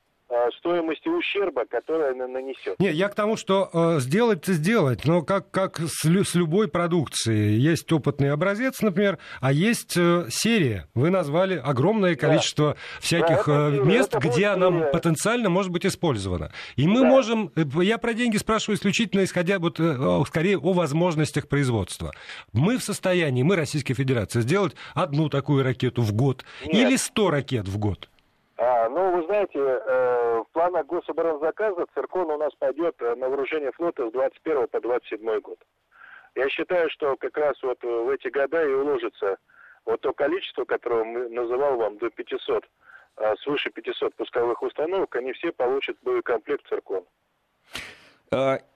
стоимости 0.58 1.08
ущерба, 1.08 1.64
который 1.66 2.12
она 2.12 2.26
нанесет. 2.26 2.78
Не, 2.78 2.90
я 2.90 3.08
к 3.08 3.14
тому, 3.14 3.36
что 3.36 3.68
э, 3.72 4.00
сделать-то 4.00 4.52
сделать, 4.52 5.04
но 5.04 5.22
как, 5.22 5.50
как 5.50 5.78
с, 5.78 6.04
с 6.04 6.34
любой 6.34 6.68
продукцией. 6.68 7.58
Есть 7.58 7.92
опытный 7.92 8.30
образец, 8.30 8.80
например, 8.82 9.18
а 9.40 9.52
есть 9.52 9.96
э, 9.96 10.26
серия. 10.30 10.88
Вы 10.94 11.10
назвали 11.10 11.56
огромное 11.56 12.16
количество 12.16 12.74
да. 12.74 12.76
всяких 13.00 13.46
да, 13.46 13.68
это, 13.68 13.82
мест, 13.82 14.14
это 14.14 14.28
где 14.28 14.46
она 14.46 14.68
серия. 14.68 14.92
потенциально 14.92 15.48
может 15.50 15.70
быть 15.72 15.86
использована. 15.86 16.52
И 16.76 16.86
мы 16.86 17.00
да. 17.00 17.06
можем, 17.06 17.52
э, 17.56 17.64
я 17.82 17.98
про 17.98 18.14
деньги 18.14 18.36
спрашиваю 18.36 18.76
исключительно 18.76 19.24
исходя 19.24 19.58
вот, 19.58 19.78
э, 19.78 20.22
скорее 20.26 20.58
о 20.58 20.72
возможностях 20.72 21.48
производства. 21.48 22.12
Мы 22.52 22.78
в 22.78 22.82
состоянии, 22.82 23.42
мы, 23.42 23.56
Российская 23.56 23.94
Федерация, 23.94 24.42
сделать 24.42 24.74
одну 24.94 25.28
такую 25.28 25.62
ракету 25.62 26.02
в 26.02 26.12
год 26.12 26.44
Нет. 26.64 26.74
или 26.74 26.96
сто 26.96 27.30
ракет 27.30 27.68
в 27.68 27.78
год? 27.78 28.08
А, 28.64 28.88
ну, 28.88 29.10
вы 29.10 29.24
знаете, 29.24 29.58
э, 29.58 30.38
в 30.38 30.52
планах 30.52 30.86
гособоронзаказа 30.86 31.84
циркон 31.94 32.30
у 32.30 32.38
нас 32.38 32.54
пойдет 32.54 32.94
э, 33.00 33.16
на 33.16 33.28
вооружение 33.28 33.72
флота 33.72 34.08
с 34.08 34.12
21 34.12 34.68
по 34.68 34.80
27 34.80 35.40
год. 35.40 35.58
Я 36.36 36.48
считаю, 36.48 36.88
что 36.90 37.16
как 37.16 37.36
раз 37.36 37.60
вот 37.64 37.82
в 37.82 38.08
эти 38.10 38.28
года 38.28 38.64
и 38.64 38.72
уложится 38.72 39.36
вот 39.84 40.00
то 40.02 40.12
количество, 40.12 40.64
которое 40.64 41.28
называл 41.28 41.76
вам 41.76 41.98
до 41.98 42.08
500, 42.10 42.64
а 43.16 43.34
свыше 43.38 43.70
500 43.70 44.14
пусковых 44.14 44.62
установок, 44.62 45.16
они 45.16 45.32
все 45.32 45.50
получат 45.50 45.96
боекомплект 46.02 46.64
циркон. 46.68 47.04
А, 47.04 47.21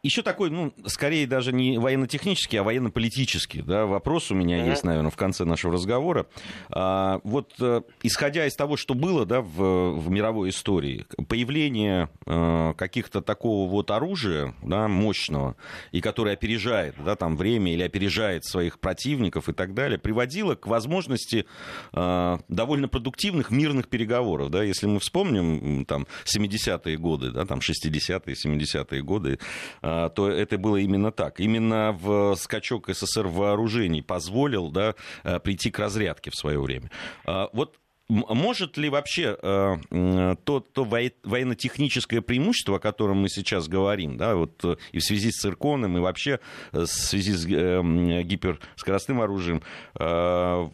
Еще 0.06 0.22
такой, 0.22 0.50
ну, 0.50 0.72
скорее 0.86 1.26
даже 1.26 1.52
не 1.52 1.78
военно-технический, 1.78 2.58
а 2.58 2.62
военно-политический 2.62 3.62
да, 3.62 3.86
вопрос 3.86 4.30
у 4.30 4.36
меня 4.36 4.58
mm-hmm. 4.58 4.70
есть, 4.70 4.84
наверное, 4.84 5.10
в 5.10 5.16
конце 5.16 5.44
нашего 5.44 5.72
разговора. 5.72 6.26
А, 6.70 7.20
вот 7.24 7.54
э, 7.58 7.80
исходя 8.04 8.46
из 8.46 8.54
того, 8.54 8.76
что 8.76 8.94
было 8.94 9.26
да, 9.26 9.40
в, 9.40 9.98
в 9.98 10.08
мировой 10.08 10.50
истории, 10.50 11.06
появление 11.28 12.08
а, 12.24 12.74
каких-то 12.74 13.20
такого 13.20 13.68
вот 13.68 13.90
оружия 13.90 14.54
да, 14.62 14.86
мощного, 14.86 15.56
и 15.90 16.00
которое 16.00 16.34
опережает 16.34 16.94
да, 17.04 17.16
там, 17.16 17.36
время 17.36 17.72
или 17.72 17.82
опережает 17.82 18.44
своих 18.44 18.78
противников 18.78 19.48
и 19.48 19.52
так 19.52 19.74
далее, 19.74 19.98
приводило 19.98 20.54
к 20.54 20.68
возможности 20.68 21.46
а, 21.92 22.38
довольно 22.46 22.86
продуктивных 22.86 23.50
мирных 23.50 23.88
переговоров. 23.88 24.50
Да, 24.50 24.62
если 24.62 24.86
мы 24.86 25.00
вспомним 25.00 25.84
там, 25.84 26.06
70-е 26.32 26.96
годы, 26.96 27.32
да, 27.32 27.44
там, 27.44 27.58
60-е, 27.58 28.34
70-е 28.34 29.02
годы, 29.02 29.40
а, 29.40 29.45
то 29.80 30.30
это 30.30 30.58
было 30.58 30.76
именно 30.76 31.12
так. 31.12 31.40
Именно 31.40 31.92
в 31.92 32.34
скачок 32.36 32.88
СССР 32.88 33.26
вооружений 33.26 34.02
позволил 34.02 34.70
да, 34.70 34.94
э, 35.24 35.38
прийти 35.40 35.70
к 35.70 35.78
разрядке 35.78 36.30
в 36.30 36.36
свое 36.36 36.60
время. 36.60 36.90
А, 37.24 37.48
вот 37.52 37.76
может 38.08 38.76
ли 38.76 38.88
вообще 38.88 39.36
э, 39.42 40.36
то, 40.44 40.60
то 40.60 40.84
военно-техническое 40.84 42.20
преимущество, 42.20 42.76
о 42.76 42.78
котором 42.78 43.18
мы 43.18 43.28
сейчас 43.28 43.66
говорим, 43.66 44.16
да, 44.16 44.36
вот 44.36 44.64
э, 44.64 44.76
и 44.92 45.00
в 45.00 45.04
связи 45.04 45.32
с 45.32 45.40
цирконом, 45.40 45.96
и 45.96 46.00
вообще 46.00 46.38
в 46.70 46.86
связи 46.86 47.32
с 47.32 47.44
э, 47.46 48.22
гиперскоростным 48.22 49.20
оружием, 49.20 49.62
э, 49.98 50.68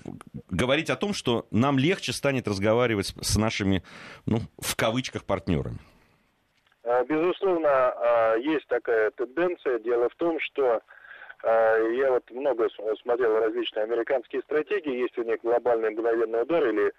говорить 0.50 0.90
о 0.90 0.96
том, 0.96 1.14
что 1.14 1.46
нам 1.50 1.78
легче 1.78 2.12
станет 2.12 2.46
разговаривать 2.46 3.14
с 3.22 3.36
нашими, 3.36 3.82
ну, 4.26 4.42
в 4.58 4.76
кавычках, 4.76 5.24
партнерами? 5.24 5.78
А, 6.84 7.04
безусловно, 7.04 7.68
а, 7.68 8.36
есть 8.36 8.66
такая 8.66 9.10
тенденция. 9.12 9.78
Дело 9.78 10.08
в 10.08 10.14
том, 10.16 10.40
что 10.40 10.82
а, 11.42 11.78
я 11.78 12.10
вот 12.10 12.28
много 12.30 12.68
смотрел 13.02 13.38
различные 13.38 13.84
американские 13.84 14.42
стратегии. 14.42 15.02
Есть 15.02 15.16
у 15.18 15.22
них 15.22 15.40
глобальный 15.42 15.90
мгновенный 15.90 16.42
удар 16.42 16.66
или 16.66 16.92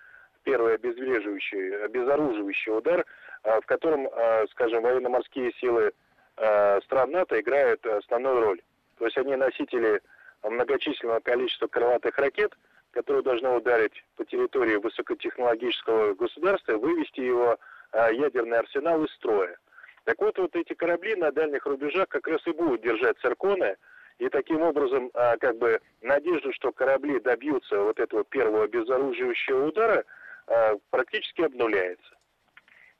первый 0.43 0.75
обезвреживающий, 0.75 1.85
обезоруживающий 1.85 2.77
удар, 2.77 3.05
в 3.43 3.61
котором, 3.61 4.09
скажем, 4.51 4.83
военно-морские 4.83 5.53
силы 5.53 5.93
стран 6.35 7.11
НАТО 7.11 7.39
играют 7.39 7.85
основную 7.85 8.41
роль. 8.41 8.61
То 8.97 9.05
есть 9.05 9.17
они 9.17 9.37
носители 9.37 10.01
многочисленного 10.43 11.21
количества 11.21 11.67
крылатых 11.67 12.17
ракет, 12.17 12.53
которые 12.91 13.23
должны 13.23 13.55
ударить 13.55 14.03
по 14.17 14.25
территории 14.25 14.75
высокотехнологического 14.75 16.13
государства, 16.15 16.73
вывести 16.73 17.21
его 17.21 17.57
ядерный 17.93 18.59
арсенал 18.59 19.01
из 19.05 19.13
строя. 19.13 19.57
Так 20.03 20.19
вот, 20.19 20.37
вот 20.37 20.55
эти 20.55 20.73
корабли 20.73 21.15
на 21.15 21.31
дальних 21.31 21.65
рубежах 21.65 22.09
как 22.09 22.27
раз 22.27 22.45
и 22.45 22.51
будут 22.51 22.81
держать 22.81 23.17
цирконы, 23.19 23.77
и 24.19 24.29
таким 24.29 24.61
образом, 24.61 25.09
а, 25.13 25.37
как 25.37 25.57
бы, 25.57 25.79
надежда, 26.01 26.51
что 26.53 26.71
корабли 26.71 27.19
добьются 27.19 27.79
вот 27.79 27.99
этого 27.99 28.23
первого 28.23 28.65
обезоруживающего 28.65 29.67
удара, 29.67 30.03
а, 30.47 30.75
практически 30.89 31.41
обнуляется. 31.41 32.15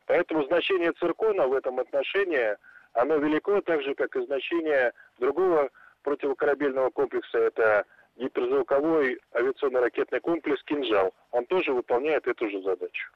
Поэтому 0.05 0.43
значение 0.45 0.91
циркона 0.93 1.48
в 1.48 1.53
этом 1.53 1.79
отношении, 1.79 2.55
оно 2.93 3.17
велико, 3.17 3.62
так 3.62 3.81
же, 3.83 3.95
как 3.95 4.15
и 4.15 4.25
значение 4.25 4.93
другого 5.19 5.69
противокорабельного 6.03 6.89
комплекса, 6.89 7.38
это 7.38 7.86
гиперзвуковой 8.15 9.19
авиационно-ракетный 9.33 10.19
комплекс 10.19 10.63
«Кинжал». 10.63 11.13
Он 11.31 11.45
тоже 11.45 11.74
выполняет 11.74 12.27
эту 12.27 12.50
же 12.50 12.62
задачу. 12.62 13.10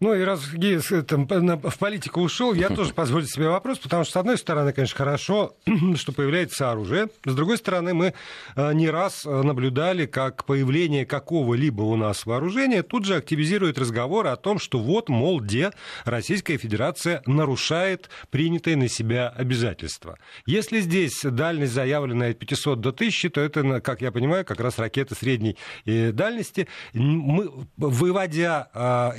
Ну 0.00 0.14
и 0.14 0.22
раз 0.22 0.52
Гейс 0.52 0.92
там, 1.06 1.26
в 1.26 1.78
политику 1.78 2.20
ушел, 2.20 2.54
я 2.54 2.68
тоже 2.68 2.92
позволю 2.94 3.26
себе 3.26 3.48
вопрос, 3.48 3.78
потому 3.78 4.04
что, 4.04 4.12
с 4.12 4.16
одной 4.16 4.38
стороны, 4.38 4.72
конечно, 4.72 4.96
хорошо, 4.96 5.56
что 5.96 6.12
появляется 6.12 6.70
оружие, 6.70 7.08
с 7.24 7.34
другой 7.34 7.58
стороны, 7.58 7.94
мы 7.94 8.14
э, 8.56 8.72
не 8.74 8.90
раз 8.90 9.24
наблюдали, 9.24 10.06
как 10.06 10.44
появление 10.44 11.06
какого-либо 11.06 11.82
у 11.82 11.96
нас 11.96 12.26
вооружения 12.26 12.82
тут 12.82 13.04
же 13.04 13.16
активизирует 13.16 13.78
разговоры 13.78 14.28
о 14.28 14.36
том, 14.36 14.58
что 14.58 14.78
вот, 14.78 15.08
мол, 15.08 15.40
где 15.40 15.72
Российская 16.04 16.58
Федерация 16.58 17.22
нарушает 17.26 18.10
принятые 18.30 18.76
на 18.76 18.88
себя 18.88 19.28
обязательства. 19.28 20.18
Если 20.46 20.80
здесь 20.80 21.20
дальность 21.22 21.72
заявленная 21.72 22.32
от 22.32 22.38
500 22.38 22.80
до 22.80 22.90
1000, 22.90 23.30
то 23.30 23.40
это, 23.40 23.80
как 23.80 24.00
я 24.00 24.12
понимаю, 24.12 24.44
как 24.44 24.60
раз 24.60 24.78
ракеты 24.78 25.14
средней 25.14 25.56
э, 25.84 26.12
дальности. 26.12 26.68
Мы, 26.92 27.50
выводя, 27.76 28.68
а, 28.72 29.14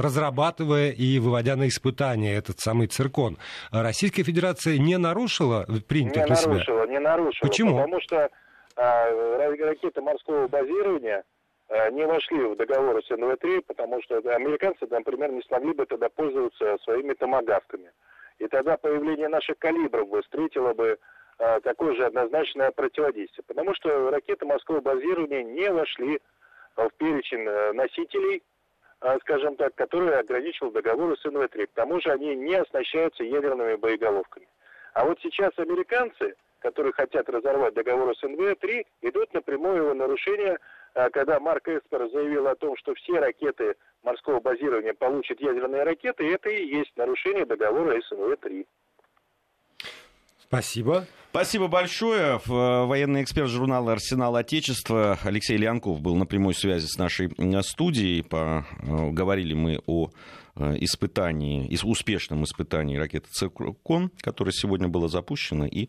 разрабатывая 0.00 0.90
и 0.90 1.18
выводя 1.18 1.56
на 1.56 1.68
испытание 1.68 2.36
этот 2.36 2.60
самый 2.60 2.86
циркон, 2.86 3.38
Российская 3.72 4.22
Федерация 4.22 4.78
не 4.78 4.96
нарушила 4.98 5.66
принятых 5.88 6.24
не 6.24 6.30
на 6.30 6.36
себя? 6.36 6.50
Не 6.50 6.58
нарушила, 6.58 6.86
не 6.86 6.98
нарушила. 6.98 7.48
Почему? 7.48 7.76
Потому 7.76 8.00
что 8.00 8.30
а, 8.76 9.38
ракеты 9.38 10.00
морского 10.00 10.48
базирования 10.48 11.24
а, 11.68 11.90
не 11.90 12.06
вошли 12.06 12.44
в 12.44 12.56
договор 12.56 13.02
с 13.04 13.10
НВ-3, 13.10 13.62
потому 13.66 14.02
что 14.02 14.18
американцы, 14.18 14.86
например, 14.90 15.32
не 15.32 15.42
смогли 15.42 15.72
бы 15.72 15.86
тогда 15.86 16.08
пользоваться 16.08 16.78
своими 16.84 17.12
томогавками. 17.14 17.90
И 18.38 18.48
тогда 18.48 18.76
появление 18.76 19.28
наших 19.28 19.58
калибров 19.58 20.08
бы 20.08 20.22
встретило 20.22 20.72
бы 20.72 20.98
а, 21.38 21.60
такое 21.60 21.94
же 21.94 22.06
однозначное 22.06 22.70
противодействие. 22.70 23.44
Потому 23.46 23.74
что 23.74 24.10
ракеты 24.10 24.46
морского 24.46 24.80
базирования 24.80 25.42
не 25.42 25.70
вошли 25.70 26.20
в 26.76 26.90
перечень 26.96 27.46
э, 27.46 27.72
носителей, 27.72 28.42
скажем 29.20 29.56
так, 29.56 29.74
которые 29.74 30.18
ограничивал 30.18 30.70
договор 30.70 31.18
с 31.18 31.24
НВ-3. 31.24 31.66
К 31.66 31.72
тому 31.72 32.00
же 32.00 32.10
они 32.10 32.36
не 32.36 32.54
оснащаются 32.54 33.24
ядерными 33.24 33.76
боеголовками. 33.76 34.46
А 34.92 35.04
вот 35.04 35.18
сейчас 35.22 35.52
американцы, 35.56 36.34
которые 36.58 36.92
хотят 36.92 37.28
разорвать 37.28 37.74
договор 37.74 38.14
с 38.16 38.22
НВ-3, 38.22 38.84
идут 39.02 39.32
на 39.32 39.40
прямое 39.40 39.76
его 39.76 39.94
нарушение, 39.94 40.58
а, 40.94 41.08
когда 41.10 41.40
Марк 41.40 41.68
Эспер 41.68 42.10
заявил 42.10 42.46
о 42.48 42.56
том, 42.56 42.76
что 42.76 42.94
все 42.94 43.18
ракеты 43.20 43.76
морского 44.02 44.40
базирования 44.40 44.92
получат 44.92 45.40
ядерные 45.40 45.84
ракеты, 45.84 46.30
это 46.30 46.50
и 46.50 46.66
есть 46.66 46.94
нарушение 46.96 47.46
договора 47.46 47.98
СНВ-3. 47.98 48.66
Спасибо. 50.38 51.06
Спасибо 51.30 51.68
большое. 51.68 52.40
Э, 52.44 52.84
военный 52.86 53.22
эксперт 53.22 53.48
журнала 53.48 53.92
«Арсенал 53.92 54.34
Отечества» 54.34 55.16
Алексей 55.22 55.56
Леонков 55.56 56.00
был 56.00 56.16
на 56.16 56.26
прямой 56.26 56.54
связи 56.54 56.86
с 56.86 56.98
нашей 56.98 57.30
студией. 57.62 58.24
По... 58.24 58.66
Э, 58.82 59.10
говорили 59.10 59.54
мы 59.54 59.80
о 59.86 60.10
э, 60.56 60.74
испытании, 60.80 61.72
успешном 61.84 62.42
испытании 62.42 62.96
ракеты 62.96 63.28
«Циркон», 63.30 64.10
которая 64.20 64.52
сегодня 64.52 64.88
была 64.88 65.06
запущена 65.06 65.68
и 65.68 65.88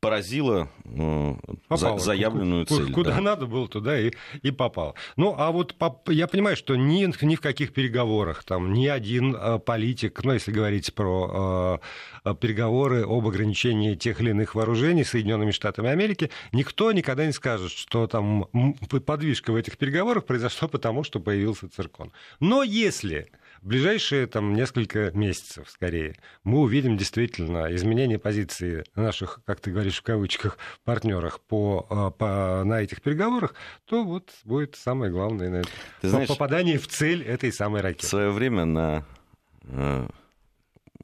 поразила 0.00 0.68
э, 0.84 1.34
за, 1.70 1.98
заявленную 1.98 2.66
куда, 2.66 2.84
цель. 2.84 2.92
Куда 2.92 3.10
да. 3.16 3.20
надо 3.20 3.46
было, 3.46 3.68
туда 3.68 3.98
и, 3.98 4.12
и 4.42 4.50
попало. 4.50 4.94
Ну, 5.16 5.34
а 5.36 5.50
вот 5.50 5.74
я 6.06 6.28
понимаю, 6.28 6.56
что 6.56 6.76
ни, 6.76 7.04
ни 7.24 7.34
в 7.34 7.40
каких 7.40 7.72
переговорах 7.72 8.44
там 8.44 8.72
ни 8.72 8.86
один 8.86 9.34
э, 9.34 9.58
политик, 9.58 10.22
ну, 10.22 10.32
если 10.32 10.52
говорить 10.52 10.94
про 10.94 11.80
э, 12.24 12.34
переговоры 12.40 13.02
об 13.02 13.26
ограничении 13.26 13.94
тех 13.94 14.20
или 14.20 14.30
иных 14.30 14.54
вооружений 14.54 15.04
Соединенными 15.04 15.50
Штатами 15.50 15.90
Америки, 15.90 16.30
никто 16.52 16.92
никогда 16.92 17.26
не 17.26 17.32
скажет, 17.32 17.72
что 17.72 18.06
там 18.06 18.46
подвижка 19.04 19.52
в 19.52 19.56
этих 19.56 19.78
переговорах 19.78 20.26
произошла 20.26 20.68
потому, 20.68 21.02
что 21.02 21.18
появился 21.18 21.68
циркон. 21.68 22.12
Но 22.38 22.62
если 22.62 23.30
в 23.62 23.66
ближайшие 23.66 24.26
там, 24.26 24.54
несколько 24.54 25.10
месяцев, 25.12 25.68
скорее, 25.70 26.16
мы 26.44 26.60
увидим 26.60 26.96
действительно 26.96 27.74
изменение 27.74 28.18
позиции 28.18 28.84
наших, 28.94 29.40
как 29.44 29.60
ты 29.60 29.70
говоришь 29.70 29.98
в 29.98 30.02
кавычках, 30.02 30.58
партнерах 30.84 31.40
по, 31.40 31.86
а, 31.90 32.10
по, 32.10 32.62
на 32.64 32.80
этих 32.80 33.02
переговорах, 33.02 33.54
то 33.86 34.04
вот 34.04 34.30
будет 34.44 34.76
самое 34.76 35.10
главное 35.10 35.50
на 35.50 35.56
это. 35.56 35.68
Ты 36.00 36.08
знаешь, 36.08 36.28
попадание 36.28 36.78
в 36.78 36.88
цель 36.88 37.22
этой 37.22 37.52
самой 37.52 37.82
ракеты. 37.82 38.06
В 38.06 38.10
свое 38.10 38.30
время 38.30 38.64
на 38.64 39.04
э, 39.64 40.08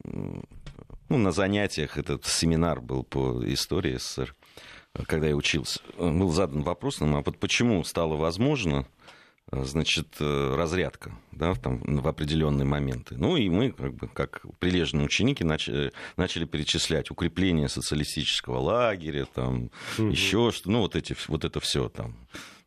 ну, 0.05 1.19
на 1.19 1.33
занятиях 1.33 1.99
этот 1.99 2.27
семинар 2.27 2.81
был 2.81 3.05
по 3.05 3.43
истории 3.47 3.97
СССР, 3.97 4.35
когда 5.07 5.27
я 5.27 5.37
учился, 5.37 5.81
был 5.99 6.31
задан 6.31 6.63
вопрос 6.63 7.01
нам, 7.01 7.17
а 7.17 7.23
вот 7.23 7.39
почему 7.39 7.83
стало 7.85 8.17
возможно 8.17 8.87
значит, 9.65 10.09
э, 10.21 10.55
разрядка 10.57 11.13
да, 11.33 11.55
там, 11.55 11.81
в 11.81 12.07
определенные 12.09 12.67
моменты. 12.67 13.17
Ну 13.17 13.37
и 13.37 13.49
мы, 13.49 13.73
как, 13.73 13.95
бы, 13.95 14.09
как 14.09 14.43
прилежные 14.59 15.07
ученики, 15.07 15.45
начали, 15.45 15.93
начали 16.17 16.45
перечислять 16.45 17.11
укрепление 17.11 17.69
социалистического 17.69 18.59
лагеря, 18.59 19.27
там, 19.33 19.71
угу. 19.99 20.09
еще 20.09 20.51
что 20.53 20.71
ну 20.71 20.81
вот, 20.81 20.97
эти, 20.97 21.17
вот 21.29 21.45
это 21.45 21.61
все 21.61 21.89
там 21.89 22.15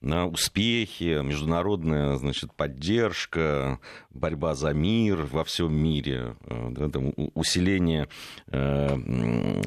на 0.02 0.28
успехи, 0.28 1.22
международная 1.24 2.18
значит, 2.18 2.54
поддержка, 2.54 3.80
борьба 4.12 4.54
за 4.54 4.74
мир 4.74 5.24
во 5.32 5.44
всем 5.44 5.74
мире, 5.74 6.36
э, 6.46 6.68
да, 6.72 6.90
там, 6.90 7.14
усиление 7.34 8.08
э, 8.48 8.96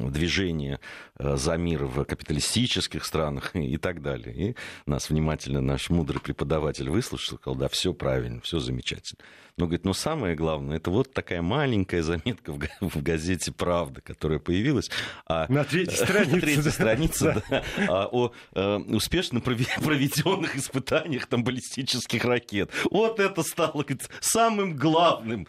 движения 0.09 0.79
э, 1.10 1.10
за 1.21 1.57
мир 1.57 1.85
в 1.85 2.03
капиталистических 2.05 3.05
странах 3.05 3.51
и 3.55 3.77
так 3.77 4.01
далее. 4.01 4.35
И 4.35 4.55
нас 4.85 5.09
внимательно 5.09 5.61
наш 5.61 5.89
мудрый 5.89 6.21
преподаватель 6.21 6.89
выслушал, 6.89 7.37
сказал, 7.37 7.55
да, 7.55 7.67
все 7.67 7.93
правильно, 7.93 8.41
все 8.41 8.59
замечательно. 8.59 9.19
Но, 9.57 9.65
говорит, 9.65 9.85
но 9.85 9.93
самое 9.93 10.35
главное, 10.35 10.77
это 10.77 10.89
вот 10.91 11.13
такая 11.13 11.41
маленькая 11.41 12.03
заметка 12.03 12.53
в 12.81 13.03
газете 13.03 13.51
«Правда», 13.51 14.01
которая 14.01 14.39
появилась. 14.39 14.89
А, 15.27 15.45
на 15.49 15.63
третьей 15.63 15.97
странице. 15.97 16.31
На 16.35 16.41
третьей 16.41 16.71
странице, 16.71 17.43
да. 17.49 17.63
А, 17.87 18.07
о 18.11 18.31
э, 18.53 18.75
успешно 18.77 19.41
проведенных 19.41 20.55
испытаниях 20.55 21.27
там, 21.27 21.43
баллистических 21.43 22.23
ракет. 22.25 22.71
Вот 22.89 23.19
это 23.19 23.43
стало 23.43 23.85
самым 24.19 24.75
главным. 24.75 25.47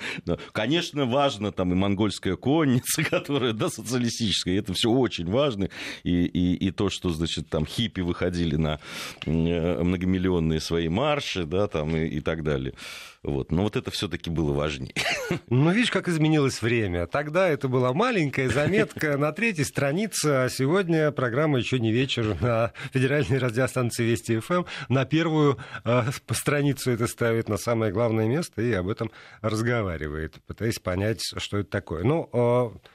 Конечно, 0.53 1.07
важно 1.07 1.53
там 1.53 1.73
и 1.73 1.75
монгольская 1.75 2.37
конница, 2.37 3.05
которая, 3.05 3.53
да, 3.53 3.69
социалистическая, 3.69 4.59
это 4.59 4.73
все 4.75 4.91
очень 4.91 5.31
важно. 5.31 5.62
И, 6.03 6.25
и, 6.25 6.55
и 6.55 6.71
то, 6.71 6.91
что, 6.91 7.11
значит, 7.11 7.49
там 7.49 7.67
хиппи 7.67 8.01
выходили 8.01 8.57
на 8.57 8.81
э, 9.27 9.83
многомиллионные 9.83 10.61
свои 10.61 10.89
марши, 10.89 11.45
да, 11.45 11.67
там 11.69 11.97
и, 11.97 12.07
и 12.07 12.21
так 12.21 12.43
далее. 12.43 12.75
Вот. 13.23 13.53
Но 13.53 13.63
вот 13.63 13.77
это 13.77 13.91
все-таки 13.91 14.31
было 14.31 14.53
важнее. 14.53 14.95
Ну, 15.49 15.71
видишь, 15.71 15.91
как 15.91 16.09
изменилось 16.09 16.61
время. 16.61 17.07
Тогда 17.07 17.49
это 17.49 17.69
была 17.69 17.93
маленькая 17.93 18.49
заметка 18.49 19.17
на 19.17 19.33
третьей 19.33 19.65
странице, 19.65 20.27
а 20.27 20.49
сегодня 20.51 21.11
программа 21.11 21.59
еще 21.59 21.79
не 21.79 21.93
вечер 21.93 22.37
на 22.41 22.73
федеральной 22.93 23.39
радиостанции 23.39 24.05
Вести 24.05 24.39
ФМ. 24.39 24.65
На 24.89 25.05
первую 25.05 25.59
э, 25.85 26.03
страницу 26.33 26.91
это 26.91 27.07
ставит 27.07 27.49
на 27.49 27.57
самое 27.57 27.93
главное 27.93 28.27
место 28.27 28.61
и 28.61 28.73
об 28.73 28.89
этом 28.89 29.11
разговаривает, 29.41 30.35
пытаясь 30.47 30.79
понять, 30.79 31.23
что 31.37 31.59
это 31.59 31.71
такое. 31.71 32.03
Ну, 32.05 32.29
э, 32.33 32.89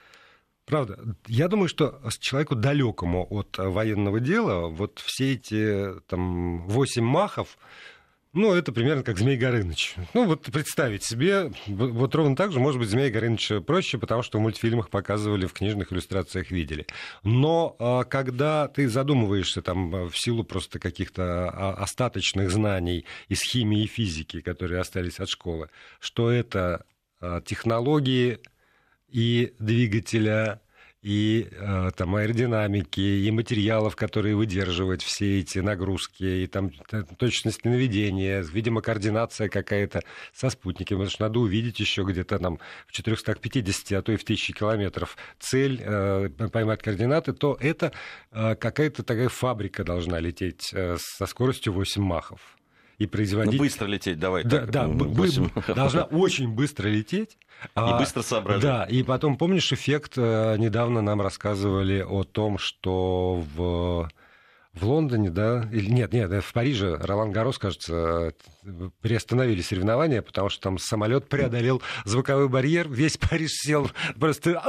Правда, 0.68 1.00
я 1.28 1.48
думаю, 1.48 1.70
что 1.70 2.02
человеку 2.20 2.54
далекому 2.54 3.26
от 3.30 3.58
военного 3.58 4.20
дела 4.20 4.68
вот 4.68 5.00
все 5.00 5.32
эти 5.32 5.98
там 6.08 6.68
восемь 6.68 7.06
махов, 7.06 7.58
ну, 8.34 8.54
это 8.54 8.74
примерно 8.74 9.02
как 9.02 9.18
Змей 9.18 9.38
Горыныч. 9.38 9.96
Ну, 10.14 10.26
вот 10.26 10.42
представить 10.42 11.06
себе, 11.06 11.54
вот 11.68 12.14
ровно 12.14 12.36
так 12.36 12.52
же, 12.52 12.60
может 12.60 12.82
быть, 12.82 12.90
Змей 12.90 13.10
Горыныч 13.10 13.64
проще, 13.66 13.98
потому 13.98 14.24
что 14.24 14.40
в 14.40 14.42
мультфильмах 14.42 14.90
показывали, 14.90 15.46
в 15.46 15.54
книжных 15.54 15.94
иллюстрациях 15.94 16.52
видели. 16.52 16.86
Но 17.24 17.78
а, 17.80 18.04
когда 18.04 18.68
ты 18.68 18.90
задумываешься 18.90 19.62
там 19.62 20.10
в 20.10 20.18
силу 20.18 20.44
просто 20.44 20.80
каких-то 20.80 21.50
а, 21.50 21.74
остаточных 21.76 22.52
знаний 22.52 23.06
из 23.30 23.40
химии 23.42 23.84
и 23.84 23.88
физики, 23.88 24.42
которые 24.42 24.82
остались 24.82 25.22
от 25.22 25.30
школы, 25.30 25.70
что 26.02 26.30
это 26.30 26.84
технологии 27.46 28.40
и 29.10 29.54
двигателя, 29.60 30.62
и 31.02 31.48
э, 31.52 31.92
там, 31.96 32.16
аэродинамики, 32.16 33.00
и 33.00 33.32
материалов, 33.32 33.96
которые 33.96 34.36
выдерживают 34.36 35.02
все 35.02 35.40
эти 35.40 35.60
нагрузки, 35.60 36.24
и 36.24 36.48
там 36.48 36.72
точность 37.18 37.64
наведения, 37.66 38.42
видимо, 38.42 38.82
координация 38.82 39.48
какая-то 39.48 40.02
со 40.34 40.50
спутниками, 40.50 40.98
потому 40.98 41.12
что 41.12 41.24
надо 41.24 41.40
увидеть 41.40 41.80
еще 41.80 42.04
где-то 42.04 42.40
там 42.40 42.60
в 42.88 42.92
450, 42.92 43.92
а 43.92 44.02
то 44.02 44.12
и 44.12 44.18
в 44.18 44.24
1000 44.24 44.54
километров 44.54 45.18
цель, 45.40 45.82
э, 45.82 46.30
поймать 46.52 46.82
координаты, 46.82 47.34
то 47.34 47.58
это 47.60 47.94
э, 48.32 48.56
какая-то 48.56 49.04
такая 49.04 49.30
фабрика 49.30 49.84
должна 49.84 50.20
лететь 50.20 50.72
э, 50.74 50.98
со 51.00 51.26
скоростью 51.26 51.74
8 51.74 52.02
махов 52.02 52.57
и 52.98 53.06
производить... 53.06 53.54
Ну, 53.54 53.60
быстро 53.60 53.86
лететь, 53.86 54.20
давай. 54.20 54.44
Да, 54.44 54.62
так, 54.62 54.72
да 54.72 54.88
8... 54.88 55.50
должна 55.76 56.04
очень 56.04 56.50
быстро 56.50 56.88
лететь. 56.88 57.38
И 57.64 57.70
а, 57.76 58.00
быстро 58.00 58.22
соображать. 58.22 58.64
Да, 58.64 58.84
и 58.86 59.04
потом, 59.04 59.38
помнишь, 59.38 59.72
эффект, 59.72 60.14
э, 60.18 60.58
недавно 60.58 61.02
нам 61.02 61.22
рассказывали 61.22 62.02
о 62.02 62.24
том, 62.24 62.58
что 62.58 63.44
в 63.56 64.10
в 64.78 64.86
Лондоне, 64.86 65.30
да, 65.30 65.68
или 65.72 65.90
нет, 65.90 66.14
нет, 66.14 66.32
в 66.44 66.54
Париже 66.54 66.98
Ролан 66.98 67.32
Гарос, 67.32 67.58
кажется, 67.58 68.34
приостановили 69.02 69.62
соревнования, 69.62 70.22
потому 70.22 70.50
что 70.50 70.62
там 70.62 70.78
самолет 70.78 71.28
преодолел 71.28 71.82
звуковой 72.06 72.48
барьер, 72.48 72.88
весь 72.90 73.18
Париж 73.30 73.52
сел 73.54 73.90
просто 74.20 74.62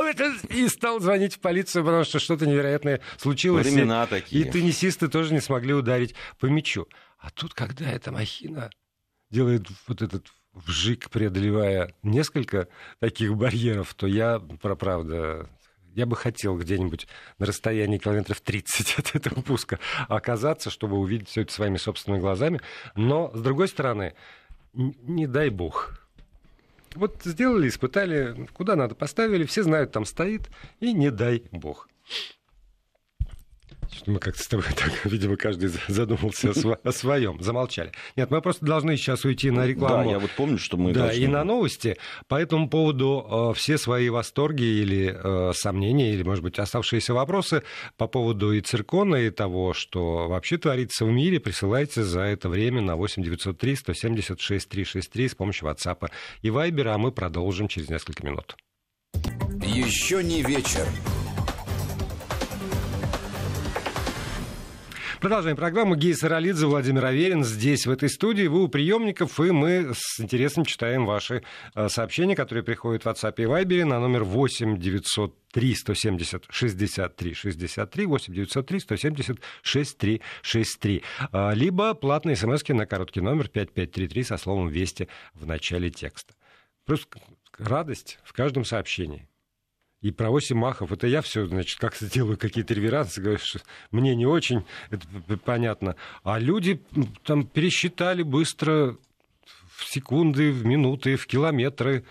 и 0.49 0.69
стал 0.69 1.01
звонить 1.01 1.35
в 1.35 1.41
полицию, 1.41 1.85
потому 1.85 2.05
что 2.05 2.19
что-то 2.19 2.47
невероятное 2.47 3.01
случилось. 3.19 3.67
Времена 3.67 4.05
и, 4.05 4.07
такие. 4.07 4.47
И 4.47 4.51
теннисисты 4.51 5.09
тоже 5.09 5.35
не 5.35 5.41
смогли 5.41 5.75
ударить 5.75 6.15
по 6.39 6.47
мячу. 6.47 6.87
А 7.19 7.31
тут, 7.31 7.55
когда 7.55 7.91
эта 7.91 8.13
махина 8.13 8.71
делает 9.31 9.67
вот 9.87 10.03
этот 10.03 10.27
вжик, 10.53 11.11
преодолевая 11.11 11.95
несколько 12.03 12.69
таких 13.01 13.37
барьеров, 13.37 13.95
то 13.95 14.07
я, 14.07 14.39
правда, 14.39 15.49
я 15.95 16.07
бы 16.07 16.17
хотел 16.17 16.57
где-нибудь 16.57 17.09
на 17.39 17.47
расстоянии 17.47 17.99
километров 17.99 18.41
30 18.41 18.95
от 18.99 19.15
этого 19.15 19.43
пуска 19.43 19.79
оказаться, 20.09 20.71
чтобы 20.71 20.97
увидеть 20.97 21.29
все 21.29 21.43
это 21.43 21.53
своими 21.53 21.77
собственными 21.77 22.21
глазами. 22.21 22.61
Но, 22.95 23.31
с 23.35 23.41
другой 23.41 23.69
стороны, 23.69 24.15
не 24.73 25.27
дай 25.27 25.51
бог. 25.51 25.99
Вот 26.95 27.21
сделали, 27.25 27.69
испытали, 27.69 28.49
куда 28.55 28.77
надо 28.77 28.95
поставили, 28.95 29.45
все 29.45 29.63
знают, 29.63 29.93
там 29.93 30.05
стоит, 30.05 30.49
и 30.81 30.93
не 30.93 31.11
дай 31.11 31.45
бог. 31.53 31.89
Мы 34.07 34.19
как-то 34.19 34.43
с 34.43 34.47
тобой 34.47 34.67
так, 34.77 34.93
видимо, 35.05 35.37
каждый 35.37 35.71
задумался 35.89 36.51
о, 36.51 36.53
сво- 36.53 36.79
о 36.83 36.93
своем, 36.93 37.41
замолчали. 37.43 37.93
Нет, 38.17 38.31
мы 38.31 38.41
просто 38.43 38.65
должны 38.65 38.97
сейчас 38.97 39.25
уйти 39.25 39.51
на 39.51 39.67
рекламу. 39.67 40.05
Да, 40.05 40.11
я 40.11 40.19
вот 40.19 40.31
помню, 40.33 40.59
что 40.59 40.77
мы 40.77 40.93
Да, 40.93 41.07
должны... 41.07 41.21
и 41.21 41.27
на 41.27 41.45
новости. 41.45 41.97
По 42.27 42.37
этому 42.37 42.69
поводу 42.69 43.51
э, 43.53 43.59
все 43.59 43.79
свои 43.79 44.09
восторги 44.09 44.63
или 44.63 45.15
э, 45.15 45.53
сомнения, 45.55 46.13
или, 46.13 46.23
может 46.23 46.43
быть, 46.45 46.59
оставшиеся 46.59 47.15
вопросы 47.15 47.63
по 47.97 48.07
поводу 48.07 48.53
и 48.53 48.61
циркона, 48.61 49.17
и 49.17 49.31
того, 49.31 49.75
что 49.75 50.29
вообще 50.29 50.59
творится 50.59 51.05
в 51.05 51.11
мире, 51.11 51.41
присылайте 51.41 52.03
за 52.03 52.21
это 52.23 52.49
время 52.49 52.81
на 52.81 52.97
8 52.97 53.23
903 53.23 53.77
176 53.77 54.69
363 54.69 55.29
с 55.29 55.35
помощью 55.35 55.69
WhatsApp 55.69 56.09
и 56.43 56.49
Viber, 56.49 56.89
а 56.89 56.99
мы 56.99 57.13
продолжим 57.13 57.69
через 57.69 57.89
несколько 57.89 58.25
минут. 58.25 58.57
Еще 59.63 60.23
не 60.23 60.43
вечер. 60.43 60.87
Продолжаем 65.21 65.57
программу. 65.57 65.97
Гей 65.97 66.15
Саралидзе, 66.15 66.67
Владимир 66.67 67.05
Аверин 67.07 67.43
здесь, 67.43 67.87
в 67.87 67.91
этой 67.91 68.09
студии. 68.09 68.47
Вы 68.47 68.63
у 68.63 68.69
приемников, 68.69 69.41
и 69.41 69.51
мы 69.51 69.91
с 69.93 70.21
интересом 70.21 70.65
читаем 70.65 71.07
ваши 71.07 71.43
э, 71.75 71.89
сообщения, 71.89 72.37
которые 72.37 72.63
приходят 72.63 73.03
в 73.03 73.09
WhatsApp 73.09 73.35
и 73.39 73.43
Viber 73.43 73.85
на 73.85 73.99
номер 73.99 74.23
8 74.23 74.79
903 74.79 75.75
170 75.75 76.47
63 76.49 77.35
63 77.35 78.07
8 78.07 78.33
903 78.33 78.81
170 78.81 79.39
63 79.63 80.23
63. 80.43 81.03
Либо 81.55 81.95
платные 81.95 82.37
смс 82.37 82.63
на 82.69 82.87
короткий 82.87 83.21
номер 83.21 83.49
5533 83.49 84.23
со 84.23 84.37
словом 84.37 84.69
«Вести» 84.69 85.09
в 85.35 85.47
начале 85.47 85.91
текста. 85.91 86.35
Просто 86.85 87.19
радость 87.59 88.21
в 88.23 88.33
каждом 88.33 88.65
сообщении 88.65 89.28
и 90.01 90.11
про 90.11 90.31
8 90.31 90.57
махов. 90.57 90.93
Это 90.93 91.07
я 91.07 91.23
все, 91.23 91.47
значит, 91.47 91.79
как-то 91.79 92.07
делаю 92.11 92.37
какие-то 92.37 92.75
реверансы, 92.75 93.21
говорю, 93.21 93.39
что 93.41 93.61
мне 93.91 94.15
не 94.15 94.27
очень, 94.27 94.65
это 94.91 95.07
понятно. 95.39 95.97
А 96.23 96.39
люди 96.39 96.81
там 97.25 97.47
пересчитали 97.47 98.23
быстро 98.23 98.97
в 99.77 99.85
секунды, 99.87 100.51
в 100.51 100.65
минуты, 100.65 101.17
в 101.17 101.27
километры, 101.27 102.05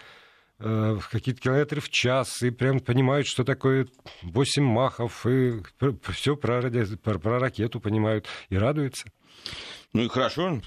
э, 0.60 0.97
в 1.00 1.10
какие-то 1.10 1.41
километры 1.41 1.82
в 1.82 1.89
час, 1.89 2.41
и 2.43 2.50
прям 2.50 2.80
понимают, 2.80 3.28
что 3.28 3.43
такое 3.43 3.88
8 4.23 4.63
махов, 4.63 5.26
и 5.26 5.62
все 6.12 6.36
про, 6.36 6.62
про, 6.62 7.19
про 7.19 7.39
ракету 7.39 7.80
понимают, 7.80 8.26
и 8.50 8.58
радуются. 8.58 9.10
Ну 9.93 10.04
и 10.04 10.10
хорошо. 10.10 10.62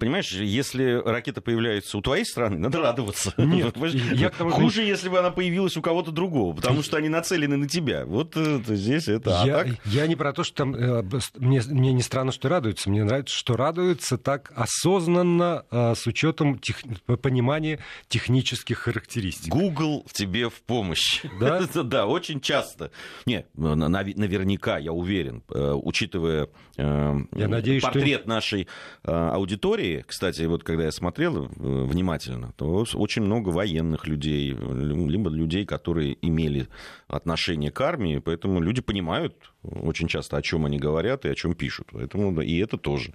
Понимаешь, 0.00 0.32
если 0.32 1.00
ракета 1.04 1.40
появляется 1.40 1.96
у 1.98 2.00
твоей 2.00 2.24
страны, 2.24 2.58
надо 2.58 2.80
радоваться. 2.80 3.32
Нет, 3.36 3.76
я 4.12 4.30
Хуже, 4.30 4.82
если 4.82 5.08
бы 5.08 5.18
она 5.18 5.30
появилась 5.30 5.76
у 5.76 5.82
кого-то 5.82 6.10
другого, 6.10 6.54
потому 6.56 6.82
что 6.82 6.96
они 6.96 7.08
нацелены 7.08 7.56
на 7.56 7.68
тебя. 7.68 8.04
Вот 8.06 8.36
это, 8.36 8.74
здесь 8.74 9.08
это. 9.08 9.42
А 9.42 9.46
я, 9.46 9.58
так... 9.58 9.68
я 9.84 10.06
не 10.06 10.16
про 10.16 10.32
то, 10.32 10.42
что 10.42 10.56
там... 10.56 10.74
Э, 10.74 11.04
мне, 11.36 11.62
мне 11.68 11.92
не 11.92 12.02
странно, 12.02 12.32
что 12.32 12.48
радуются. 12.48 12.90
Мне 12.90 13.04
нравится, 13.04 13.36
что 13.36 13.56
радуются 13.56 14.18
так 14.18 14.52
осознанно, 14.56 15.64
э, 15.70 15.94
с 15.94 16.06
учетом 16.06 16.58
тех... 16.58 16.80
понимания 17.22 17.78
технических 18.08 18.78
характеристик. 18.78 19.52
Google 19.52 20.04
в 20.08 20.12
тебе 20.12 20.48
в 20.48 20.60
помощь. 20.62 21.22
Да? 21.38 21.62
да, 21.84 22.06
очень 22.06 22.40
часто. 22.40 22.90
Нет, 23.26 23.46
наверняка, 23.54 24.78
я 24.78 24.92
уверен, 24.92 25.44
э, 25.50 25.72
учитывая 25.72 26.48
я 26.80 27.48
надеюсь, 27.48 27.79
портрет 27.80 28.26
нашей 28.26 28.66
э, 29.04 29.10
аудитории, 29.10 30.04
кстати, 30.06 30.42
вот 30.42 30.64
когда 30.64 30.84
я 30.84 30.92
смотрел 30.92 31.46
э, 31.46 31.48
внимательно, 31.56 32.52
то 32.56 32.84
очень 32.94 33.22
много 33.22 33.50
военных 33.50 34.06
людей, 34.06 34.50
либо 34.52 35.30
людей, 35.30 35.64
которые 35.64 36.16
имели 36.26 36.68
отношение 37.08 37.70
к 37.70 37.80
армии, 37.80 38.18
поэтому 38.18 38.60
люди 38.60 38.80
понимают 38.80 39.49
очень 39.62 40.08
часто, 40.08 40.36
о 40.36 40.42
чем 40.42 40.64
они 40.64 40.78
говорят 40.78 41.24
и 41.24 41.28
о 41.28 41.34
чем 41.34 41.54
пишут. 41.54 41.88
Поэтому 41.92 42.40
и 42.40 42.58
это 42.58 42.78
тоже. 42.78 43.12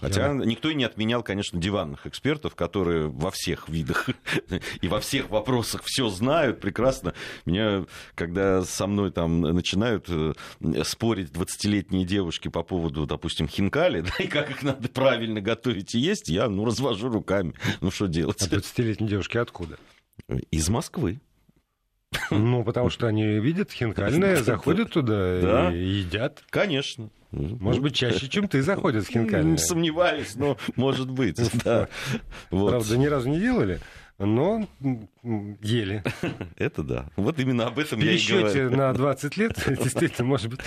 Хотя 0.00 0.28
Я... 0.28 0.32
никто 0.32 0.68
и 0.68 0.74
не 0.74 0.84
отменял, 0.84 1.22
конечно, 1.22 1.60
диванных 1.60 2.06
экспертов, 2.06 2.54
которые 2.56 3.08
во 3.08 3.30
всех 3.30 3.68
видах 3.68 4.08
и 4.80 4.88
во 4.88 5.00
всех 5.00 5.30
вопросах 5.30 5.82
все 5.84 6.08
знают 6.08 6.60
прекрасно. 6.60 7.14
Меня, 7.44 7.84
когда 8.14 8.62
со 8.62 8.86
мной 8.86 9.12
там 9.12 9.40
начинают 9.40 10.06
э, 10.08 10.32
спорить 10.84 11.30
20-летние 11.30 12.04
девушки 12.04 12.48
по 12.48 12.62
поводу, 12.62 13.06
допустим, 13.06 13.46
хинкали, 13.46 14.00
да, 14.18 14.24
и 14.24 14.26
как 14.26 14.50
их 14.50 14.62
надо 14.62 14.88
правильно 14.88 15.40
готовить 15.40 15.94
и 15.94 15.98
есть, 15.98 16.28
я, 16.28 16.48
ну, 16.48 16.64
развожу 16.64 17.08
руками. 17.08 17.54
Ну, 17.80 17.90
что 17.90 18.06
делать? 18.06 18.42
А 18.42 18.46
20-летние 18.46 19.08
девушки 19.08 19.36
откуда? 19.38 19.78
Из 20.50 20.68
Москвы. 20.68 21.20
Ну, 22.30 22.64
потому 22.64 22.90
что 22.90 23.06
они 23.06 23.24
видят 23.38 23.70
хинкальное, 23.70 24.36
заходят 24.36 24.90
туда 24.92 25.40
да? 25.40 25.74
и 25.74 25.78
едят. 25.78 26.42
Конечно. 26.50 27.10
Может 27.30 27.82
быть, 27.82 27.94
чаще, 27.94 28.28
чем 28.28 28.48
ты 28.48 28.62
заходят 28.62 29.04
в 29.04 29.10
хинкальное. 29.10 29.56
Сомневаюсь, 29.56 30.36
но 30.36 30.56
может 30.76 31.10
быть. 31.10 31.40
Да. 31.64 31.88
Вот. 32.50 32.70
Правда, 32.70 32.98
ни 32.98 33.06
разу 33.06 33.28
не 33.28 33.40
делали 33.40 33.80
но 34.18 34.66
ели. 35.60 36.02
Это 36.56 36.82
да. 36.82 37.10
Вот 37.16 37.38
именно 37.40 37.66
об 37.66 37.78
этом 37.78 37.98
я 38.00 38.12
и 38.12 38.26
говорю. 38.26 38.70
на 38.70 38.92
20 38.92 39.36
лет, 39.36 39.58
действительно, 39.66 40.28
может 40.28 40.50
быть. 40.50 40.60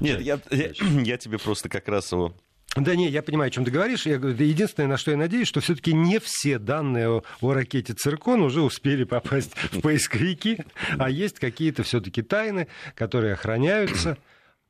Нет, 0.00 0.20
я, 0.20 0.40
я, 0.50 0.70
я 1.02 1.18
тебе 1.18 1.38
просто 1.38 1.68
как 1.68 1.88
раз 1.88 2.12
о 2.12 2.34
да 2.76 2.94
не, 2.94 3.08
я 3.08 3.22
понимаю, 3.22 3.48
о 3.48 3.50
чем 3.50 3.64
ты 3.64 3.70
говоришь. 3.70 4.06
Я 4.06 4.18
говорю, 4.18 4.36
единственное, 4.36 4.88
на 4.88 4.96
что 4.96 5.10
я 5.10 5.16
надеюсь, 5.16 5.48
что 5.48 5.60
все-таки 5.60 5.92
не 5.92 6.18
все 6.18 6.58
данные 6.58 7.08
о, 7.08 7.22
о 7.40 7.52
ракете 7.52 7.94
«Циркон» 7.94 8.42
уже 8.42 8.60
успели 8.60 9.04
попасть 9.04 9.56
в 9.72 9.80
поисковики, 9.80 10.58
а 10.98 11.08
есть 11.10 11.38
какие-то 11.38 11.82
все-таки 11.82 12.22
тайны, 12.22 12.68
которые 12.94 13.34
охраняются 13.34 14.18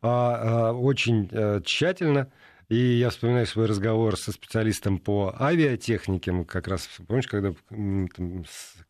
а, 0.02 0.68
а, 0.68 0.72
очень 0.72 1.28
а, 1.32 1.60
тщательно. 1.62 2.30
И 2.68 2.76
я 2.76 3.10
вспоминаю 3.10 3.46
свой 3.46 3.66
разговор 3.66 4.16
со 4.16 4.32
специалистом 4.32 4.98
по 4.98 5.34
авиатехнике. 5.38 6.32
Мы 6.32 6.44
как 6.44 6.66
раз, 6.66 6.88
помнишь, 7.06 7.28
когда 7.28 7.54
там, 7.68 8.08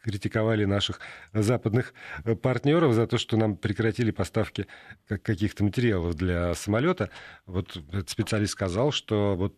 критиковали 0.02 0.64
наших 0.64 1.00
западных 1.34 1.92
э, 2.24 2.34
партнеров 2.36 2.94
за 2.94 3.06
то, 3.06 3.18
что 3.18 3.36
нам 3.36 3.56
прекратили 3.56 4.12
поставки 4.12 4.66
каких-то 5.06 5.62
материалов 5.62 6.14
для 6.14 6.54
самолета. 6.54 7.10
Вот 7.44 7.76
этот 7.76 8.08
специалист 8.08 8.52
сказал, 8.52 8.92
что 8.92 9.36
вот 9.36 9.54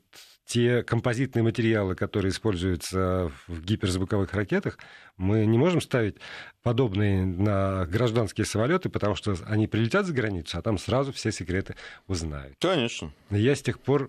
те 0.49 0.83
композитные 0.83 1.43
материалы, 1.43 1.95
которые 1.95 2.31
используются 2.31 3.31
в 3.47 3.61
гиперзвуковых 3.61 4.33
ракетах, 4.33 4.79
мы 5.19 5.45
не 5.45 5.59
можем 5.59 5.83
ставить 5.83 6.17
подобные 6.63 7.27
на 7.27 7.85
гражданские 7.85 8.47
самолеты, 8.47 8.89
потому 8.89 9.15
что 9.15 9.37
они 9.47 9.67
прилетят 9.67 10.07
за 10.07 10.15
границу, 10.15 10.57
а 10.57 10.63
там 10.63 10.79
сразу 10.79 11.13
все 11.13 11.33
секреты 11.33 11.77
узнают. 12.07 12.57
Конечно. 12.61 13.13
Я 13.29 13.55
с 13.55 13.61
тех 13.61 13.79
пор 13.79 14.09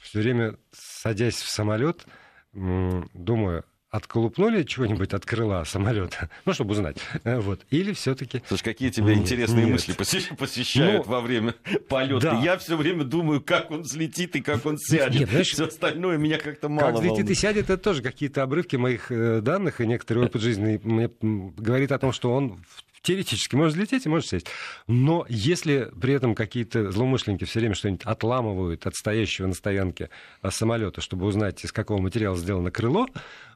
все 0.00 0.20
время, 0.20 0.56
садясь 0.70 1.42
в 1.42 1.50
самолет, 1.50 2.06
думаю, 2.52 3.64
отколупнули 3.94 4.64
чего-нибудь 4.64 5.14
от 5.14 5.24
крыла 5.24 5.64
самолета, 5.64 6.28
ну, 6.44 6.52
чтобы 6.52 6.72
узнать. 6.72 6.96
Э, 7.22 7.38
вот. 7.38 7.60
Или 7.70 7.92
все-таки. 7.92 8.42
Слушай, 8.48 8.64
какие 8.64 8.90
тебе 8.90 9.14
интересные 9.14 9.66
Нет. 9.66 9.74
мысли 9.74 9.92
посещают 9.92 11.06
ну, 11.06 11.12
во 11.12 11.20
время 11.20 11.54
полета. 11.88 12.32
Да. 12.32 12.40
Я 12.40 12.58
все 12.58 12.76
время 12.76 13.04
думаю, 13.04 13.40
как 13.40 13.70
он 13.70 13.82
взлетит 13.82 14.34
и 14.34 14.40
как 14.40 14.66
он 14.66 14.78
сядет. 14.78 15.20
Нет, 15.20 15.30
знаешь, 15.30 15.52
все 15.52 15.66
остальное 15.66 16.18
меня 16.18 16.38
как-то 16.38 16.68
мало 16.68 16.90
Как 16.90 17.00
взлетит 17.00 17.30
и 17.30 17.34
сядет, 17.34 17.70
это 17.70 17.78
тоже 17.78 18.02
какие-то 18.02 18.42
обрывки 18.42 18.74
моих 18.74 19.12
э, 19.12 19.40
данных, 19.40 19.80
и 19.80 19.86
некоторый 19.86 20.24
опыт 20.24 20.42
жизни 20.42 20.80
мне 20.82 21.08
говорит 21.20 21.92
о 21.92 21.98
том, 21.98 22.12
что 22.12 22.34
он 22.34 22.58
теоретически 23.04 23.54
может 23.54 23.74
взлететь 23.74 24.06
и 24.06 24.08
может 24.08 24.28
сесть. 24.28 24.46
Но 24.88 25.24
если 25.28 25.92
при 26.00 26.14
этом 26.14 26.34
какие-то 26.34 26.90
злоумышленники 26.90 27.44
все 27.44 27.60
время 27.60 27.76
что-нибудь 27.76 28.04
отламывают 28.04 28.86
от 28.86 28.96
стоящего 28.96 29.46
на 29.46 29.54
стоянке 29.54 30.10
а, 30.42 30.50
самолета, 30.50 31.00
чтобы 31.00 31.26
узнать, 31.26 31.64
из 31.64 31.70
какого 31.70 32.00
материала 32.00 32.36
сделано 32.36 32.72
крыло, 32.72 33.06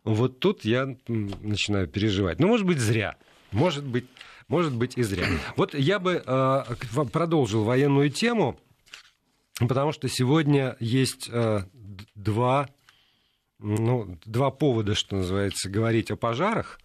вот 0.04 0.38
тут 0.38 0.64
я 0.64 0.96
начинаю 1.08 1.88
переживать. 1.88 2.38
Ну, 2.38 2.46
может 2.46 2.66
быть, 2.66 2.78
зря. 2.78 3.16
Может 3.50 3.84
быть, 3.84 4.06
может 4.46 4.74
быть 4.74 4.96
и 4.96 5.02
зря. 5.02 5.26
Вот 5.56 5.74
я 5.74 5.98
бы 5.98 6.22
э, 6.24 6.64
продолжил 7.10 7.64
военную 7.64 8.10
тему 8.10 8.60
Потому 9.58 9.92
что 9.92 10.08
сегодня 10.08 10.76
есть 10.78 11.28
э, 11.32 11.62
два, 12.14 12.68
ну, 13.58 14.18
два 14.24 14.50
повода, 14.50 14.94
что 14.94 15.16
называется, 15.16 15.68
говорить 15.68 16.10
о 16.10 16.16
пожарах. 16.16 16.78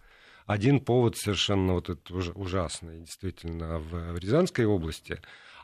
Один 0.46 0.80
повод 0.80 1.16
совершенно 1.16 1.74
вот 1.74 1.88
этот 1.88 2.10
ужасный, 2.10 3.00
действительно, 3.00 3.78
в, 3.78 4.18
Рязанской 4.18 4.66
области. 4.66 5.20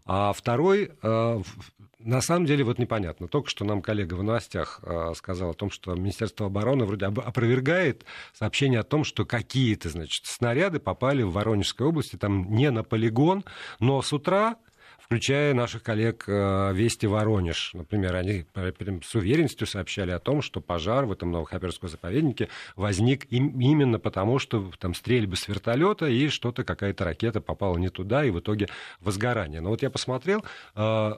А 0.06 0.32
второй, 0.32 0.92
э, 1.02 1.42
на 1.98 2.20
самом 2.22 2.46
деле, 2.46 2.64
вот 2.64 2.78
непонятно. 2.78 3.28
Только 3.28 3.50
что 3.50 3.66
нам 3.66 3.82
коллега 3.82 4.14
в 4.14 4.22
новостях 4.22 4.80
э, 4.82 5.12
сказал 5.14 5.50
о 5.50 5.54
том, 5.54 5.70
что 5.70 5.94
Министерство 5.94 6.46
обороны 6.46 6.86
вроде 6.86 7.06
опровергает 7.06 8.06
сообщение 8.32 8.80
о 8.80 8.84
том, 8.84 9.04
что 9.04 9.26
какие-то, 9.26 9.90
значит, 9.90 10.24
снаряды 10.24 10.80
попали 10.80 11.22
в 11.22 11.32
Воронежской 11.32 11.86
области, 11.86 12.16
там 12.16 12.50
не 12.50 12.70
на 12.70 12.82
полигон, 12.82 13.44
но 13.78 14.00
с 14.00 14.12
утра 14.14 14.56
включая 15.10 15.54
наших 15.54 15.82
коллег 15.82 16.22
э, 16.28 16.72
Вести 16.72 17.06
Воронеж. 17.06 17.72
Например, 17.74 18.14
они 18.14 18.46
с 19.02 19.12
уверенностью 19.16 19.66
сообщали 19.66 20.12
о 20.12 20.20
том, 20.20 20.40
что 20.40 20.60
пожар 20.60 21.04
в 21.04 21.10
этом 21.10 21.32
Новохоперском 21.32 21.88
заповеднике 21.88 22.48
возник 22.76 23.26
именно 23.28 23.98
потому, 23.98 24.38
что 24.38 24.70
там 24.78 24.94
стрельбы 24.94 25.34
с 25.34 25.48
вертолета 25.48 26.06
и 26.06 26.28
что-то, 26.28 26.62
какая-то 26.62 27.02
ракета 27.02 27.40
попала 27.40 27.76
не 27.76 27.88
туда, 27.88 28.24
и 28.24 28.30
в 28.30 28.38
итоге 28.38 28.68
возгорание. 29.00 29.60
Но 29.60 29.70
вот 29.70 29.82
я 29.82 29.90
посмотрел, 29.90 30.44
э, 30.76 31.12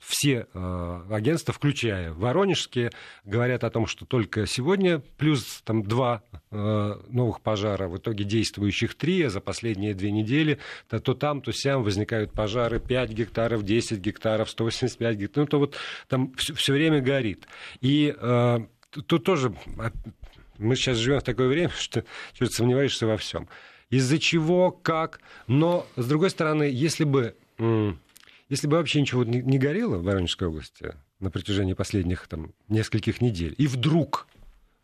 все 0.00 0.46
э, 0.54 1.02
агентства, 1.10 1.52
включая 1.52 2.14
воронежские, 2.14 2.92
говорят 3.24 3.62
о 3.62 3.68
том, 3.68 3.86
что 3.86 4.06
только 4.06 4.46
сегодня 4.46 5.00
плюс 5.18 5.60
там 5.66 5.82
два 5.82 6.22
новых 6.50 7.40
пожара, 7.40 7.88
в 7.88 7.96
итоге 7.96 8.22
действующих 8.22 8.94
три, 8.94 9.24
а 9.24 9.30
за 9.30 9.40
последние 9.40 9.92
две 9.92 10.12
недели 10.12 10.60
то, 10.88 11.00
то 11.00 11.14
там, 11.14 11.40
то 11.40 11.50
сям 11.50 11.82
возникают 11.82 12.30
пожары 12.30 12.78
5 12.78 13.10
гектаров 13.10 13.33
гектаров, 13.34 13.64
10 13.64 13.98
гектаров, 13.98 14.50
185 14.50 15.16
гектаров. 15.16 15.46
Ну, 15.46 15.50
то 15.50 15.58
вот 15.58 15.76
там 16.08 16.32
все, 16.36 16.54
все 16.54 16.72
время 16.72 17.00
горит. 17.00 17.46
И 17.80 18.14
э, 18.16 18.58
тут 19.06 19.24
тоже 19.24 19.54
мы 20.58 20.76
сейчас 20.76 20.98
живем 20.98 21.18
в 21.18 21.24
такое 21.24 21.48
время, 21.48 21.70
что 21.76 22.04
чуть 22.32 22.54
сомневаешься 22.54 23.06
во 23.06 23.16
всем. 23.16 23.48
Из-за 23.90 24.18
чего, 24.18 24.70
как. 24.70 25.20
Но, 25.46 25.86
с 25.96 26.06
другой 26.06 26.30
стороны, 26.30 26.64
если 26.64 27.04
бы, 27.04 27.36
если 28.48 28.66
бы 28.66 28.76
вообще 28.76 29.00
ничего 29.00 29.24
не 29.24 29.58
горело 29.58 29.96
в 29.96 30.04
Воронежской 30.04 30.48
области 30.48 30.94
на 31.20 31.30
протяжении 31.30 31.74
последних 31.74 32.26
там, 32.28 32.52
нескольких 32.68 33.20
недель, 33.20 33.54
и 33.58 33.66
вдруг 33.66 34.26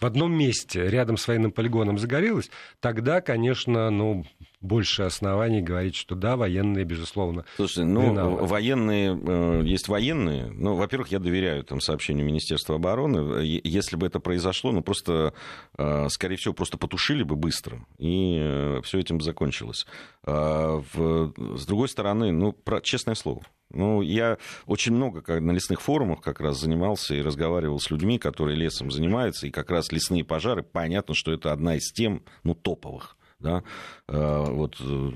в 0.00 0.06
одном 0.06 0.32
месте 0.32 0.88
рядом 0.88 1.16
с 1.16 1.28
военным 1.28 1.52
полигоном 1.52 1.98
загорелось, 1.98 2.50
тогда, 2.80 3.20
конечно, 3.20 3.90
ну, 3.90 4.24
больше 4.60 5.02
оснований 5.02 5.62
говорить, 5.62 5.94
что 5.94 6.14
да, 6.14 6.36
военные, 6.36 6.84
безусловно. 6.84 7.44
Слушайте, 7.56 7.84
ну, 7.84 8.10
виноваты. 8.10 8.46
военные, 8.46 9.18
э, 9.22 9.62
есть 9.64 9.88
военные. 9.88 10.46
Ну, 10.46 10.74
во-первых, 10.74 11.08
я 11.08 11.18
доверяю 11.18 11.64
там 11.64 11.80
сообщению 11.80 12.26
Министерства 12.26 12.76
обороны. 12.76 13.42
Если 13.44 13.96
бы 13.96 14.06
это 14.06 14.20
произошло, 14.20 14.72
ну, 14.72 14.82
просто, 14.82 15.34
э, 15.78 16.08
скорее 16.08 16.36
всего, 16.36 16.54
просто 16.54 16.78
потушили 16.78 17.22
бы 17.22 17.36
быстро, 17.36 17.84
и 17.98 18.38
э, 18.40 18.80
все 18.82 18.98
этим 18.98 19.20
закончилось. 19.20 19.86
А 20.24 20.82
с 20.92 21.66
другой 21.66 21.88
стороны, 21.88 22.32
ну, 22.32 22.52
про, 22.52 22.80
честное 22.80 23.14
слово, 23.14 23.42
ну, 23.70 24.02
я 24.02 24.38
очень 24.66 24.92
много 24.92 25.22
как, 25.22 25.40
на 25.40 25.52
лесных 25.52 25.80
форумах 25.80 26.20
как 26.20 26.40
раз 26.40 26.58
занимался 26.60 27.14
и 27.14 27.22
разговаривал 27.22 27.78
с 27.80 27.90
людьми, 27.90 28.18
которые 28.18 28.56
лесом 28.56 28.90
занимаются, 28.90 29.46
и 29.46 29.50
как 29.50 29.70
раз 29.70 29.92
лесные 29.92 30.24
пожары, 30.24 30.62
понятно, 30.62 31.14
что 31.14 31.32
это 31.32 31.52
одна 31.52 31.76
из 31.76 31.92
тем, 31.92 32.22
ну, 32.42 32.54
топовых, 32.54 33.16
да, 33.38 33.62
э, 34.08 34.44
вот 34.48 34.76
э, 34.80 35.10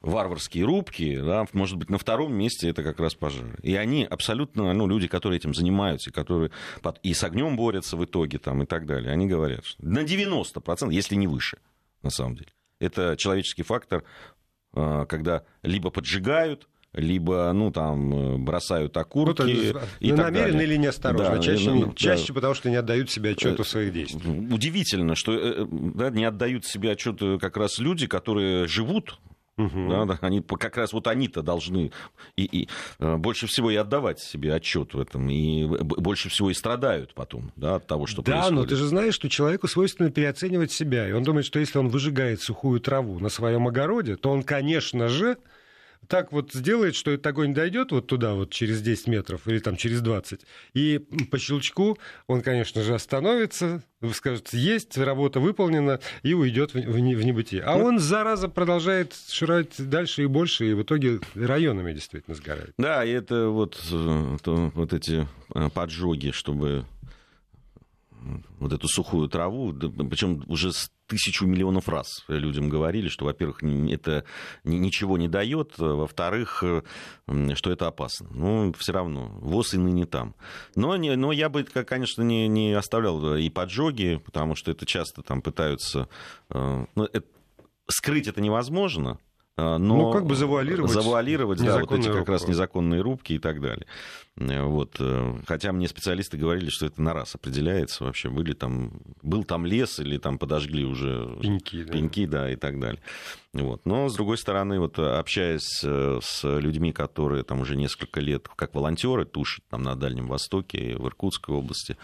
варварские 0.00 0.64
рубки, 0.64 1.18
да, 1.20 1.46
может 1.52 1.76
быть, 1.76 1.90
на 1.90 1.98
втором 1.98 2.34
месте 2.34 2.68
это 2.68 2.82
как 2.82 3.00
раз 3.00 3.14
пожары. 3.14 3.56
И 3.62 3.74
они 3.74 4.04
абсолютно, 4.04 4.72
ну, 4.72 4.86
люди, 4.86 5.08
которые 5.08 5.38
этим 5.38 5.54
занимаются, 5.54 6.12
которые 6.12 6.50
и 7.02 7.14
с 7.14 7.24
огнем 7.24 7.56
борются 7.56 7.96
в 7.96 8.04
итоге, 8.04 8.38
там, 8.38 8.62
и 8.62 8.66
так 8.66 8.86
далее, 8.86 9.12
они 9.12 9.26
говорят, 9.26 9.64
что 9.64 9.84
на 9.84 10.00
90%, 10.00 10.92
если 10.92 11.14
не 11.14 11.26
выше, 11.26 11.58
на 12.02 12.10
самом 12.10 12.36
деле. 12.36 12.50
Это 12.78 13.16
человеческий 13.16 13.62
фактор, 13.62 14.04
э, 14.74 15.06
когда 15.08 15.44
либо 15.62 15.90
поджигают, 15.90 16.68
либо, 16.96 17.52
ну, 17.52 17.70
там, 17.70 18.34
э, 18.34 18.38
бросают 18.38 18.96
окурки 18.96 19.42
ну, 19.42 19.80
и 20.00 20.10
ну, 20.10 20.16
так 20.16 20.26
намеренно 20.26 20.52
далее. 20.52 20.68
или 20.68 20.76
неосторожно, 20.76 21.36
да, 21.36 21.42
чаще, 21.42 21.70
ну, 21.70 21.92
чаще 21.94 22.28
да. 22.28 22.34
потому 22.34 22.54
что 22.54 22.70
не 22.70 22.76
отдают 22.76 23.10
себе 23.10 23.30
отчет 23.30 23.60
о 23.60 23.64
своих 23.64 23.92
действиях. 23.92 24.52
Удивительно, 24.52 25.14
что 25.14 25.32
э, 25.32 25.66
да, 25.70 26.10
не 26.10 26.24
отдают 26.24 26.64
себе 26.64 26.92
отчет 26.92 27.20
как 27.40 27.56
раз 27.56 27.78
люди, 27.78 28.06
которые 28.06 28.66
живут 28.66 29.18
Угу. 29.58 29.88
Да, 29.88 30.04
да, 30.04 30.18
они, 30.20 30.42
как 30.42 30.76
раз 30.76 30.92
вот 30.92 31.06
они-то 31.06 31.40
должны 31.40 31.90
и, 32.36 32.44
и, 32.44 32.68
э, 32.98 33.16
больше 33.16 33.46
всего 33.46 33.70
и 33.70 33.76
отдавать 33.76 34.20
себе 34.20 34.52
отчет 34.52 34.92
в 34.92 35.00
этом, 35.00 35.30
и 35.30 35.64
больше 35.66 36.28
всего 36.28 36.50
и 36.50 36.54
страдают 36.54 37.14
потом 37.14 37.52
да, 37.56 37.76
от 37.76 37.86
того, 37.86 38.06
что 38.06 38.20
да, 38.20 38.32
происходит. 38.32 38.54
Да, 38.54 38.60
но 38.62 38.66
ты 38.66 38.76
же 38.76 38.86
знаешь, 38.86 39.14
что 39.14 39.30
человеку 39.30 39.66
свойственно 39.66 40.10
переоценивать 40.10 40.72
себя. 40.72 41.08
И 41.08 41.12
он 41.12 41.22
думает, 41.22 41.46
что 41.46 41.58
если 41.58 41.78
он 41.78 41.88
выжигает 41.88 42.42
сухую 42.42 42.80
траву 42.80 43.18
на 43.18 43.30
своем 43.30 43.66
огороде, 43.66 44.16
то 44.16 44.30
он, 44.30 44.42
конечно 44.42 45.08
же, 45.08 45.38
так 46.08 46.32
вот 46.32 46.52
сделает, 46.52 46.94
что 46.94 47.10
этот 47.10 47.26
огонь 47.26 47.54
дойдет 47.54 47.92
вот 47.92 48.06
туда, 48.06 48.34
вот 48.34 48.50
через 48.50 48.82
10 48.82 49.06
метров 49.08 49.46
или 49.46 49.58
там 49.58 49.76
через 49.76 50.00
20, 50.00 50.40
и 50.74 50.98
по 51.30 51.38
щелчку 51.38 51.98
он, 52.26 52.42
конечно 52.42 52.82
же, 52.82 52.94
остановится, 52.94 53.82
скажет, 54.12 54.52
есть, 54.52 54.96
работа 54.98 55.40
выполнена, 55.40 56.00
и 56.22 56.34
уйдет 56.34 56.74
в, 56.74 56.76
в, 56.76 56.92
в 56.92 56.98
небытие. 57.00 57.62
А 57.62 57.76
ну, 57.76 57.84
он, 57.84 57.98
зараза, 57.98 58.48
продолжает 58.48 59.14
шурать 59.28 59.74
дальше 59.78 60.22
и 60.22 60.26
больше, 60.26 60.70
и 60.70 60.74
в 60.74 60.82
итоге 60.82 61.20
районами 61.34 61.92
действительно 61.92 62.36
сгорает. 62.36 62.72
Да, 62.78 63.04
и 63.04 63.10
это 63.10 63.48
вот, 63.48 63.78
э, 63.90 64.36
то, 64.42 64.72
вот 64.74 64.92
эти 64.92 65.26
э, 65.54 65.68
поджоги, 65.72 66.30
чтобы 66.30 66.84
вот 68.58 68.72
эту 68.72 68.88
сухую 68.88 69.28
траву, 69.28 69.72
причем 69.72 70.42
уже 70.48 70.72
тысячу 71.06 71.46
миллионов 71.46 71.88
раз 71.88 72.24
людям 72.28 72.68
говорили, 72.68 73.08
что, 73.08 73.24
во-первых, 73.24 73.62
это 73.62 74.24
ничего 74.64 75.18
не 75.18 75.28
дает, 75.28 75.78
во-вторых, 75.78 76.64
что 77.54 77.70
это 77.70 77.86
опасно. 77.86 78.28
Ну, 78.30 78.72
все 78.78 78.92
равно, 78.92 79.28
ВОЗ 79.40 79.74
и 79.74 79.78
ныне 79.78 80.06
там. 80.06 80.34
Но, 80.74 80.96
но 80.96 81.32
я 81.32 81.48
бы, 81.48 81.64
конечно, 81.64 82.22
не, 82.22 82.48
не 82.48 82.72
оставлял 82.72 83.36
и 83.36 83.48
поджоги, 83.50 84.20
потому 84.24 84.54
что 84.54 84.70
это 84.70 84.86
часто 84.86 85.22
там 85.22 85.42
пытаются... 85.42 86.08
Э, 86.50 86.86
ну, 86.94 87.04
это, 87.04 87.26
скрыть 87.88 88.26
это 88.26 88.40
невозможно, 88.40 89.10
а, 89.12 89.18
но 89.56 89.78
ну, 89.78 90.12
как 90.12 90.26
бы 90.26 90.36
завуалировать, 90.36 90.90
завуалировать 90.90 91.64
да, 91.64 91.80
вот 91.80 91.90
эти 91.92 92.08
как 92.08 92.28
раз 92.28 92.46
незаконные 92.46 93.00
рубки 93.00 93.32
и 93.32 93.38
так 93.38 93.62
далее. 93.62 93.86
Э, 94.36 94.62
вот. 94.64 94.96
Э, 95.00 95.34
хотя 95.46 95.72
мне 95.72 95.88
специалисты 95.88 96.36
говорили, 96.36 96.68
что 96.68 96.84
это 96.84 97.00
на 97.00 97.14
раз 97.14 97.34
определяется 97.34 98.04
вообще. 98.04 98.28
Были 98.28 98.52
там, 98.52 98.92
был 99.22 99.44
там 99.44 99.64
лес 99.64 99.98
или 99.98 100.18
там 100.18 100.38
подожгли 100.38 100.84
уже 100.84 101.38
пеньки, 101.40 101.84
пеньки 101.84 102.26
да. 102.26 102.42
да, 102.42 102.50
и 102.50 102.56
так 102.56 102.78
далее. 102.78 103.00
Вот. 103.54 103.86
Но, 103.86 104.10
с 104.10 104.14
другой 104.14 104.36
стороны, 104.36 104.78
вот, 104.78 104.98
общаясь 104.98 105.80
э, 105.82 106.18
с 106.22 106.44
людьми, 106.58 106.92
которые 106.92 107.42
там 107.42 107.60
уже 107.60 107.76
несколько 107.76 108.20
лет 108.20 108.48
как 108.56 108.74
волонтеры 108.74 109.24
тушат 109.24 109.64
там, 109.70 109.82
на 109.82 109.96
Дальнем 109.96 110.26
Востоке, 110.26 110.96
в 110.96 111.06
Иркутской 111.06 111.54
области, 111.54 111.96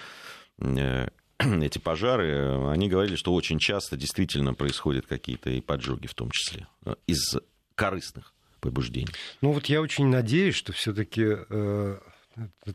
эти 1.38 1.79
пожары, 1.79 2.68
они 2.68 2.88
говорили, 2.88 3.16
что 3.16 3.33
очень 3.35 3.59
часто 3.59 3.97
действительно 3.97 4.55
происходят 4.55 5.07
какие-то 5.07 5.51
и 5.51 5.61
поджоги 5.61 6.07
в 6.07 6.14
том 6.14 6.31
числе 6.31 6.66
из 7.07 7.37
корыстных 7.75 8.33
побуждений. 8.61 9.09
Ну 9.40 9.53
вот 9.53 9.66
я 9.66 9.81
очень 9.81 10.07
надеюсь, 10.07 10.55
что 10.55 10.73
все-таки 10.73 11.25
э, 11.27 11.99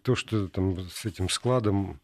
то, 0.02 0.16
что 0.16 0.48
там 0.50 0.90
с 0.90 1.06
этим 1.06 1.30
складом 1.30 2.02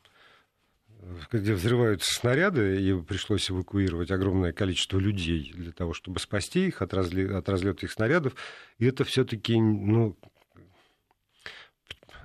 где 1.34 1.54
взрываются 1.54 2.14
снаряды, 2.14 2.82
и 2.82 3.02
пришлось 3.02 3.52
эвакуировать 3.52 4.10
огромное 4.10 4.54
количество 4.54 4.98
людей 4.98 5.52
для 5.54 5.74
того, 5.74 5.94
чтобы 5.94 6.22
спасти 6.22 6.68
их 6.68 6.82
от, 6.82 6.94
разли... 6.94 7.28
от 7.28 7.50
разлета 7.50 7.86
их 7.86 7.92
снарядов. 7.92 8.36
И 8.78 8.86
это 8.86 9.04
все-таки, 9.04 9.60
ну, 9.60 10.18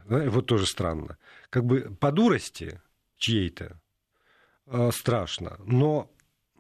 вот 0.05 0.47
тоже 0.47 0.67
странно. 0.67 1.19
Как 1.51 1.65
бы 1.65 1.97
по 1.99 2.13
дурости 2.13 2.81
чьей-то 3.17 3.81
Э, 3.81 3.88
страшно. 4.93 5.59
Но 5.65 6.11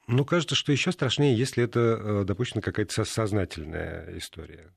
но 0.08 0.24
кажется, 0.24 0.54
что 0.54 0.72
еще 0.72 0.90
страшнее, 0.90 1.36
если 1.36 1.64
это 1.64 1.80
э, 1.80 2.24
допущена 2.24 2.62
какая-то 2.62 3.04
сознательная 3.04 4.16
история. 4.16 4.72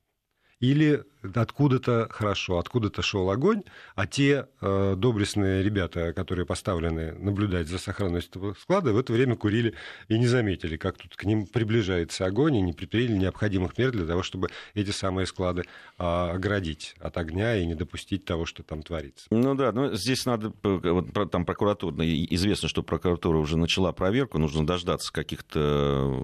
Или 0.61 1.03
откуда-то 1.35 2.07
хорошо, 2.09 2.57
откуда-то 2.57 3.01
шел 3.01 3.29
огонь, 3.29 3.63
а 3.95 4.07
те 4.07 4.47
э, 4.61 4.95
доблестные 4.95 5.63
ребята, 5.63 6.13
которые 6.13 6.45
поставлены 6.45 7.13
наблюдать 7.13 7.67
за 7.67 7.77
сохранностью 7.77 8.55
склада, 8.59 8.93
в 8.93 8.97
это 8.97 9.13
время 9.13 9.35
курили 9.35 9.73
и 10.07 10.17
не 10.17 10.27
заметили, 10.27 10.77
как 10.77 10.97
тут 10.97 11.15
к 11.15 11.23
ним 11.23 11.45
приближается 11.45 12.25
огонь, 12.25 12.55
и 12.57 12.61
не 12.61 12.73
предприняли 12.73 13.17
необходимых 13.17 13.77
мер 13.77 13.91
для 13.91 14.05
того, 14.05 14.23
чтобы 14.23 14.49
эти 14.73 14.91
самые 14.91 15.25
склады 15.25 15.61
э, 15.61 16.03
оградить 16.03 16.95
от 16.99 17.17
огня 17.17 17.55
и 17.55 17.65
не 17.65 17.75
допустить 17.75 18.25
того, 18.25 18.45
что 18.45 18.63
там 18.63 18.83
творится. 18.83 19.27
Ну 19.31 19.55
да, 19.55 19.71
но 19.71 19.93
здесь 19.95 20.25
надо, 20.25 20.53
вот, 20.63 21.31
там 21.31 21.45
прокуратура, 21.45 21.95
известно, 21.99 22.69
что 22.69 22.83
прокуратура 22.83 23.37
уже 23.37 23.57
начала 23.57 23.91
проверку, 23.91 24.37
нужно 24.37 24.65
дождаться 24.65 25.11
каких-то 25.11 26.21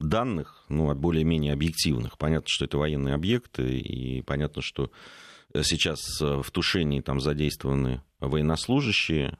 данных, 0.00 0.64
ну, 0.68 0.94
более-менее 0.94 1.52
объективных. 1.52 2.18
Понятно, 2.18 2.46
что 2.48 2.64
это 2.64 2.78
военные 3.08 3.14
объекты, 3.14 3.78
и 3.78 4.22
понятно, 4.22 4.62
что 4.62 4.90
сейчас 5.62 6.20
в 6.20 6.50
тушении 6.50 7.00
там 7.00 7.20
задействованы 7.20 8.02
военнослужащие, 8.20 9.38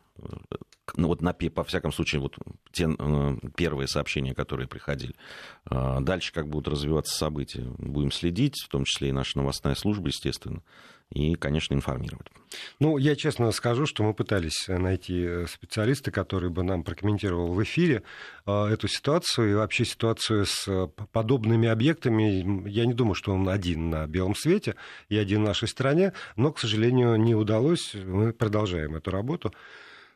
ну 0.97 1.09
вот 1.09 1.21
на, 1.21 1.35
по 1.35 1.65
всяком 1.65 1.93
случае, 1.93 2.21
вот 2.21 2.37
те 2.73 2.89
первые 3.57 3.89
сообщения, 3.89 4.35
которые 4.35 4.69
приходили. 4.69 5.15
Дальше 5.67 6.33
как 6.33 6.49
будут 6.49 6.69
развиваться 6.69 7.17
события, 7.17 7.65
будем 7.79 8.11
следить, 8.11 8.55
в 8.65 8.69
том 8.69 8.85
числе 8.85 9.11
и 9.11 9.13
наша 9.13 9.39
новостная 9.39 9.75
служба, 9.75 10.09
естественно 10.09 10.63
и, 11.11 11.35
конечно, 11.35 11.75
информировать. 11.75 12.29
Ну, 12.81 12.99
я 12.99 13.17
честно 13.17 13.51
скажу, 13.53 13.87
что 13.87 14.03
мы 14.03 14.15
пытались 14.15 14.69
найти 14.69 15.25
э, 15.25 15.47
специалиста, 15.47 16.11
который 16.11 16.51
бы 16.51 16.63
нам 16.63 16.83
прокомментировал 16.83 17.53
в 17.53 17.63
эфире 17.63 18.03
э, 18.47 18.65
эту 18.67 18.89
ситуацию 18.89 19.51
и 19.51 19.55
вообще 19.55 19.85
ситуацию 19.85 20.47
с 20.47 20.67
э, 20.69 20.89
подобными 21.13 21.69
объектами. 21.69 22.69
Я 22.69 22.87
не 22.87 22.95
думаю, 22.95 23.15
что 23.15 23.33
он 23.33 23.49
один 23.49 23.91
на 23.91 24.07
белом 24.07 24.35
свете 24.35 24.77
и 25.09 25.17
один 25.17 25.43
в 25.43 25.47
нашей 25.47 25.69
стране, 25.69 26.13
но, 26.37 26.53
к 26.53 26.59
сожалению, 26.59 27.17
не 27.17 27.35
удалось. 27.35 27.95
Мы 27.95 28.33
продолжаем 28.33 28.95
эту 28.97 29.11
работу. 29.11 29.53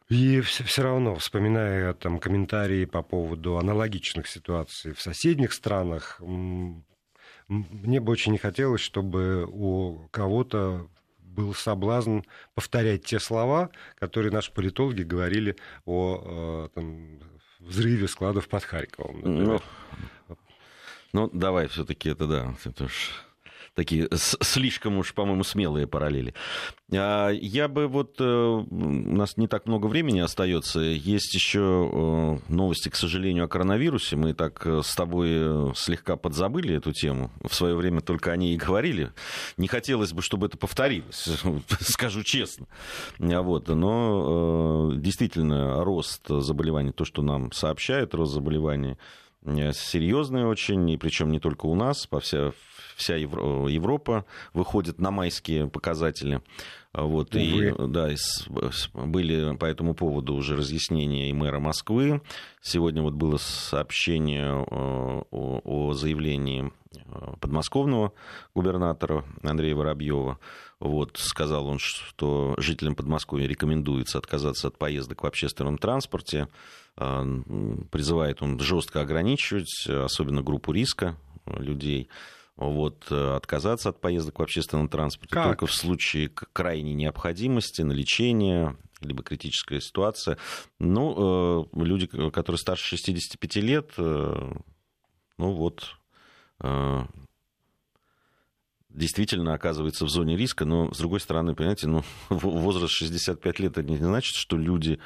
И 0.08 0.40
все 0.40 0.82
равно, 0.82 1.14
вспоминая 1.14 1.94
там, 1.94 2.18
комментарии 2.18 2.84
по 2.84 3.02
поводу 3.02 3.56
аналогичных 3.56 4.26
ситуаций 4.26 4.92
в 4.92 5.00
соседних 5.00 5.54
странах, 5.54 6.20
мне 7.52 8.00
бы 8.00 8.12
очень 8.12 8.32
не 8.32 8.38
хотелось, 8.38 8.80
чтобы 8.80 9.46
у 9.46 10.08
кого-то 10.10 10.88
был 11.18 11.54
соблазн 11.54 12.20
повторять 12.54 13.04
те 13.04 13.18
слова, 13.18 13.70
которые 13.98 14.32
наши 14.32 14.52
политологи 14.52 15.02
говорили 15.02 15.56
о 15.84 16.20
э, 16.24 16.68
там, 16.74 17.20
взрыве 17.60 18.08
складов 18.08 18.48
под 18.48 18.64
Харьковом. 18.64 19.20
Ну, 19.24 19.60
ну, 21.12 21.30
давай 21.32 21.68
все-таки 21.68 22.10
это 22.10 22.26
да, 22.26 22.54
это 22.64 22.84
уж 22.84 23.12
такие 23.74 24.08
слишком 24.12 24.98
уж, 24.98 25.14
по-моему, 25.14 25.44
смелые 25.44 25.86
параллели. 25.86 26.34
А, 26.94 27.30
я 27.30 27.68
бы 27.68 27.86
вот... 27.86 28.16
Э, 28.20 28.24
у 28.24 29.14
нас 29.16 29.36
не 29.36 29.46
так 29.46 29.66
много 29.66 29.86
времени 29.86 30.20
остается. 30.20 30.80
Есть 30.80 31.34
еще 31.34 31.60
э, 31.60 32.52
новости, 32.52 32.88
к 32.88 32.96
сожалению, 32.96 33.44
о 33.44 33.48
коронавирусе. 33.48 34.16
Мы 34.16 34.34
так 34.34 34.66
э, 34.66 34.82
с 34.84 34.94
тобой 34.94 35.74
слегка 35.74 36.16
подзабыли 36.16 36.76
эту 36.76 36.92
тему. 36.92 37.30
В 37.42 37.54
свое 37.54 37.74
время 37.74 38.00
только 38.00 38.32
о 38.32 38.36
ней 38.36 38.54
и 38.54 38.58
говорили. 38.58 39.12
Не 39.56 39.68
хотелось 39.68 40.12
бы, 40.12 40.22
чтобы 40.22 40.46
это 40.46 40.58
повторилось, 40.58 41.28
скажу 41.80 42.22
честно. 42.22 42.66
А 43.20 43.42
вот. 43.42 43.68
Но 43.68 44.92
действительно, 44.94 45.84
рост 45.84 46.26
заболеваний, 46.28 46.92
то, 46.92 47.04
что 47.04 47.22
нам 47.22 47.52
сообщают, 47.52 48.14
рост 48.14 48.32
заболеваний 48.32 48.96
серьезный 49.44 50.44
очень, 50.44 50.88
и 50.90 50.96
причем 50.96 51.32
не 51.32 51.40
только 51.40 51.66
у 51.66 51.74
нас, 51.74 52.06
по 52.06 52.20
вся, 52.20 52.52
вся 52.96 53.16
Европа 53.16 54.24
выходит 54.52 55.00
на 55.00 55.10
майские 55.10 55.68
показатели. 55.68 56.42
Вот, 56.94 57.34
и 57.34 57.72
да, 57.78 58.10
были 58.92 59.56
по 59.56 59.64
этому 59.64 59.94
поводу 59.94 60.34
уже 60.34 60.56
разъяснения 60.56 61.30
и 61.30 61.32
мэра 61.32 61.58
Москвы. 61.58 62.20
Сегодня 62.60 63.00
вот 63.00 63.14
было 63.14 63.38
сообщение 63.38 64.44
э, 64.44 64.64
о, 64.70 65.60
о 65.64 65.94
заявлении 65.94 66.70
э, 66.94 67.34
подмосковного 67.40 68.12
губернатора 68.54 69.24
Андрея 69.42 69.74
Воробьева. 69.74 70.38
Вот, 70.80 71.16
сказал 71.16 71.66
он, 71.66 71.78
что 71.78 72.54
жителям 72.58 72.94
Подмосковья 72.94 73.46
рекомендуется 73.46 74.18
отказаться 74.18 74.68
от 74.68 74.76
поездок 74.76 75.22
в 75.22 75.26
общественном 75.26 75.78
транспорте. 75.78 76.48
Э, 76.98 77.24
призывает 77.90 78.42
он 78.42 78.60
жестко 78.60 79.00
ограничивать, 79.00 79.88
особенно 79.88 80.42
группу 80.42 80.72
риска 80.72 81.16
людей 81.46 82.10
вот, 82.56 83.06
э, 83.10 83.36
отказаться 83.36 83.88
от 83.88 84.00
поездок 84.00 84.38
в 84.38 84.42
общественном 84.42 84.88
транспорте 84.88 85.34
как? 85.34 85.44
только 85.44 85.66
в 85.66 85.72
случае 85.72 86.28
крайней 86.28 86.94
необходимости 86.94 87.82
на 87.82 87.92
лечение, 87.92 88.76
либо 89.00 89.22
критическая 89.22 89.80
ситуация. 89.80 90.38
Ну, 90.78 91.66
э, 91.74 91.82
люди, 91.82 92.06
которые 92.06 92.58
старше 92.58 92.96
65 92.96 93.56
лет, 93.56 93.92
э, 93.96 94.52
ну 95.38 95.52
вот, 95.52 95.96
действительно 98.88 99.54
оказывается 99.54 100.04
в 100.04 100.08
зоне 100.08 100.36
риска, 100.36 100.64
но, 100.64 100.92
с 100.92 100.98
другой 100.98 101.18
стороны, 101.18 101.54
понимаете, 101.54 101.88
ну, 101.88 102.04
возраст 102.28 102.92
65 102.92 103.58
лет, 103.58 103.72
это 103.78 103.82
не 103.82 103.96
значит, 103.96 104.34
что 104.36 104.56
люди 104.56 105.00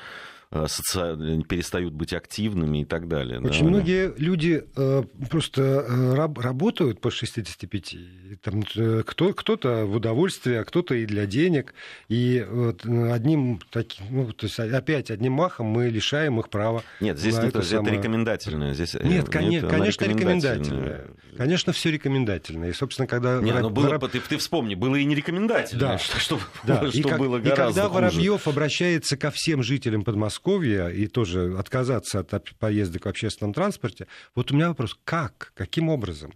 Э, 0.53 0.67
социально, 0.69 1.43
перестают 1.43 1.93
быть 1.93 2.13
активными 2.13 2.83
и 2.83 2.85
так 2.85 3.09
далее. 3.09 3.41
Очень 3.41 3.65
да. 3.65 3.71
многие 3.71 4.15
люди 4.17 4.65
э, 4.77 5.03
просто 5.29 5.63
э, 5.63 6.15
раб, 6.15 6.39
работают 6.39 7.01
по 7.01 7.11
65. 7.11 7.97
Там, 8.43 8.63
кто, 8.63 9.33
кто-то 9.35 9.87
в 9.87 9.97
удовольствие, 9.97 10.61
а 10.61 10.65
кто-то 10.65 10.95
и 10.95 11.05
для 11.05 11.27
денег. 11.27 11.75
И 12.09 12.47
вот 12.49 12.85
одним 12.85 13.61
таким, 13.71 14.07
ну, 14.11 14.33
то 14.33 14.47
есть 14.47 14.59
опять 14.61 15.11
одним 15.11 15.33
махом 15.33 15.67
мы 15.67 15.89
лишаем 15.89 16.39
их 16.39 16.49
права. 16.49 16.85
Нет, 17.01 17.19
здесь 17.19 17.37
не 17.39 17.49
это, 17.49 17.63
самое... 17.63 17.89
это 17.89 17.99
рекомендательное. 17.99 18.75
Здесь, 18.75 18.95
Нет, 18.95 19.29
конечно, 19.29 19.69
конечно 19.69 20.05
рекомендательное. 20.05 21.07
Конечно, 21.37 21.73
все 21.73 21.91
рекомендательное. 21.91 22.71
И, 22.71 22.73
собственно, 22.73 23.07
когда... 23.07 23.41
Не, 23.41 23.53
ну, 23.53 23.71
было, 23.71 23.87
Vorоб... 23.87 24.11
ты, 24.11 24.21
ты 24.21 24.37
вспомни, 24.39 24.75
было 24.75 24.97
и 24.97 25.05
нерекомендательное, 25.05 25.81
да. 25.81 25.99
что, 25.99 26.19
что, 26.19 26.41
да. 26.65 26.89
что 26.89 26.99
и 26.99 27.03
как, 27.03 27.19
было 27.19 27.39
гораздо 27.39 27.49
И 27.49 27.85
когда 27.85 27.89
Воробьев 27.89 28.49
обращается 28.49 29.17
ко 29.17 29.31
всем 29.31 29.63
жителям 29.63 30.03
Подмосковья, 30.05 30.36
Подмосковья 30.37 30.89
и 30.89 31.07
тоже 31.07 31.57
отказаться 31.59 32.21
от 32.21 32.55
поездок 32.59 33.07
в 33.07 33.09
общественном 33.09 33.55
транспорте, 33.55 34.07
вот 34.35 34.53
у 34.53 34.55
меня 34.55 34.69
вопрос, 34.69 34.99
как, 35.05 35.53
каким 35.55 35.89
образом? 35.89 36.35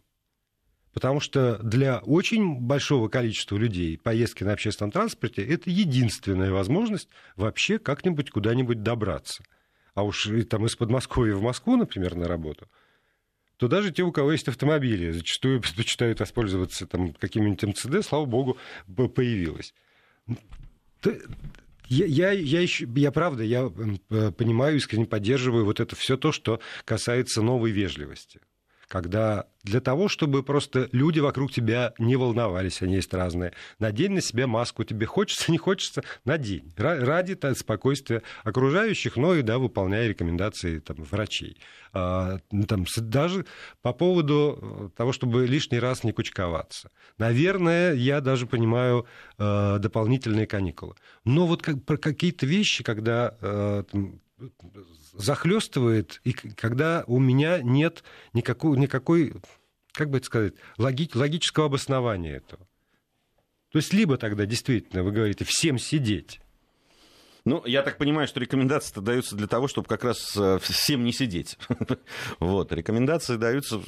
Потому 0.92 1.20
что 1.20 1.58
для 1.58 1.98
очень 1.98 2.60
большого 2.60 3.08
количества 3.08 3.56
людей 3.56 3.98
поездки 3.98 4.42
на 4.42 4.54
общественном 4.54 4.90
транспорте– 4.90 5.44
это 5.48 5.70
единственная 5.70 6.50
возможность 6.50 7.08
вообще 7.36 7.78
как-нибудь 7.78 8.30
куда-нибудь 8.30 8.82
добраться. 8.82 9.44
А 9.94 10.02
уж 10.02 10.28
там 10.48 10.66
из 10.66 10.74
Подмосковья 10.76 11.34
в 11.34 11.42
Москву, 11.42 11.76
например, 11.76 12.16
на 12.16 12.26
работу, 12.26 12.68
то 13.58 13.68
даже 13.68 13.92
те, 13.92 14.02
у 14.02 14.12
кого 14.12 14.32
есть 14.32 14.48
автомобили, 14.48 15.12
зачастую 15.12 15.60
предпочитают 15.62 16.20
воспользоваться 16.20 16.86
там, 16.86 17.12
каким-нибудь 17.12 17.62
МЦД, 17.62 18.04
слава 18.04 18.24
богу, 18.24 18.56
появилось. 19.14 19.74
Я, 21.90 22.06
я, 22.06 22.30
я, 22.30 22.60
еще, 22.60 22.88
я 22.94 23.10
правда, 23.10 23.42
я 23.42 23.68
понимаю, 23.68 24.76
искренне 24.76 25.06
поддерживаю 25.06 25.64
вот 25.64 25.80
это 25.80 25.96
все 25.96 26.16
то, 26.16 26.30
что 26.30 26.60
касается 26.84 27.42
новой 27.42 27.72
вежливости. 27.72 28.40
Когда 28.90 29.46
для 29.62 29.80
того, 29.80 30.08
чтобы 30.08 30.42
просто 30.42 30.88
люди 30.90 31.20
вокруг 31.20 31.52
тебя 31.52 31.94
не 31.98 32.16
волновались, 32.16 32.82
они 32.82 32.96
есть 32.96 33.14
разные. 33.14 33.52
Надень 33.78 34.10
на 34.10 34.20
себя 34.20 34.48
маску, 34.48 34.82
тебе 34.82 35.06
хочется, 35.06 35.52
не 35.52 35.58
хочется, 35.58 36.02
надень. 36.24 36.74
Ради 36.76 37.36
там, 37.36 37.54
спокойствия 37.54 38.22
окружающих, 38.42 39.16
но 39.16 39.36
и, 39.36 39.42
да, 39.42 39.58
выполняя 39.58 40.08
рекомендации 40.08 40.80
там, 40.80 40.96
врачей. 41.04 41.56
А, 41.92 42.38
там, 42.66 42.84
даже 42.96 43.46
по 43.80 43.92
поводу 43.92 44.58
э, 44.60 44.88
того, 44.96 45.12
чтобы 45.12 45.46
лишний 45.46 45.78
раз 45.78 46.02
не 46.02 46.10
кучковаться. 46.10 46.90
Наверное, 47.16 47.94
я 47.94 48.20
даже 48.20 48.48
понимаю 48.48 49.06
э, 49.38 49.78
дополнительные 49.78 50.48
каникулы. 50.48 50.96
Но 51.24 51.46
вот 51.46 51.62
как, 51.62 51.84
про 51.84 51.96
какие-то 51.96 52.44
вещи, 52.44 52.82
когда 52.82 53.36
э, 53.40 53.84
там, 53.88 54.20
захлестывает, 55.12 56.20
и 56.24 56.32
когда 56.32 57.04
у 57.06 57.18
меня 57.18 57.60
нет 57.62 58.04
никакой, 58.32 58.78
никакой 58.78 59.34
как 59.92 60.10
бы 60.10 60.18
это 60.18 60.26
сказать, 60.26 60.54
логи, 60.78 61.08
логического 61.14 61.66
обоснования 61.66 62.36
этого. 62.36 62.66
То 63.72 63.78
есть 63.78 63.92
либо 63.92 64.16
тогда 64.16 64.46
действительно, 64.46 65.02
вы 65.02 65.12
говорите, 65.12 65.44
всем 65.44 65.78
сидеть. 65.78 66.40
Ну, 67.44 67.64
я 67.64 67.82
так 67.82 67.96
понимаю, 67.96 68.28
что 68.28 68.40
рекомендации-то 68.40 69.00
даются 69.00 69.34
для 69.34 69.46
того, 69.46 69.66
чтобы 69.66 69.88
как 69.88 70.04
раз 70.04 70.36
э, 70.36 70.58
всем 70.60 71.04
не 71.04 71.12
сидеть. 71.12 71.56
Вот, 72.38 72.72
рекомендации 72.72 73.36
даются 73.36 73.80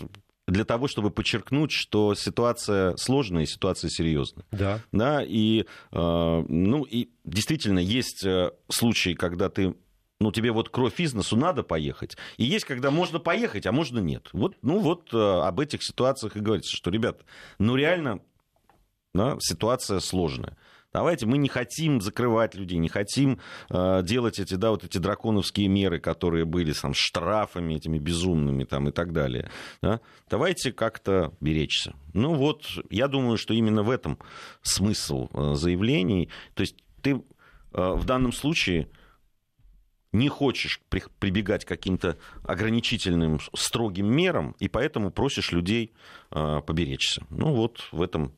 для 0.47 0.65
того, 0.65 0.89
чтобы 0.89 1.11
подчеркнуть, 1.11 1.71
что 1.71 2.15
ситуация 2.15 2.97
сложная 2.97 3.43
и 3.43 3.47
ситуация 3.47 3.91
серьезная. 3.91 4.47
Да. 4.51 4.81
Да, 4.91 5.23
и, 5.23 5.61
э, 5.61 5.65
ну, 5.93 6.85
и 6.85 7.11
действительно 7.25 7.79
есть 7.79 8.25
э, 8.25 8.53
случаи, 8.69 9.15
когда 9.15 9.51
ты 9.51 9.75
ну, 10.23 10.31
тебе 10.31 10.53
вот 10.53 10.69
кровь 10.69 11.01
из 11.01 11.15
носу 11.15 11.37
надо 11.37 11.63
поехать. 11.65 12.17
И 12.37 12.45
есть, 12.45 12.65
когда 12.65 12.91
можно 12.91 13.19
поехать, 13.19 13.67
а 13.67 13.73
можно 13.73 13.99
нет. 13.99 14.29
Вот, 14.33 14.57
ну, 14.63 14.79
вот 14.79 15.13
э, 15.13 15.19
об 15.19 15.59
этих 15.59 15.83
ситуациях 15.83 16.37
и 16.37 16.41
говорится, 16.41 16.75
что, 16.77 16.91
ребят, 16.91 17.23
ну, 17.59 17.75
реально, 17.75 18.21
да, 19.13 19.37
ситуация 19.41 19.99
сложная. 19.99 20.57
Давайте, 20.93 21.27
мы 21.27 21.39
не 21.39 21.49
хотим 21.49 22.01
закрывать 22.01 22.55
людей, 22.55 22.79
не 22.79 22.89
хотим 22.89 23.41
э, 23.71 24.03
делать 24.05 24.39
эти, 24.39 24.55
да, 24.55 24.71
вот 24.71 24.85
эти 24.85 24.99
драконовские 24.99 25.67
меры, 25.67 25.99
которые 25.99 26.45
были 26.45 26.73
там 26.73 26.93
штрафами 26.95 27.75
этими 27.75 27.99
безумными 27.99 28.65
там 28.65 28.91
и 28.91 28.93
так 28.93 29.13
далее. 29.13 29.51
Да? 29.81 30.01
Давайте 30.29 30.71
как-то 30.71 31.33
беречься. 31.41 31.95
Ну 32.13 32.35
вот, 32.35 32.67
я 32.91 33.09
думаю, 33.09 33.39
что 33.39 33.55
именно 33.55 33.83
в 33.83 33.91
этом 33.91 34.19
смысл 34.61 35.31
э, 35.33 35.55
заявлений. 35.55 36.29
То 36.55 36.61
есть 36.61 36.77
ты 37.01 37.23
э, 37.73 37.93
в 37.95 38.05
данном 38.05 38.33
случае 38.33 38.89
не 40.13 40.29
хочешь 40.29 40.81
прибегать 41.19 41.65
к 41.65 41.69
каким-то 41.69 42.17
ограничительным, 42.45 43.41
строгим 43.55 44.07
мерам, 44.07 44.55
и 44.59 44.69
поэтому 44.69 45.11
просишь 45.11 45.53
людей 45.53 45.93
э, 46.31 46.61
поберечься. 46.67 47.25
Ну 47.31 47.55
вот 47.55 47.89
в 47.93 48.03
этом 48.03 48.33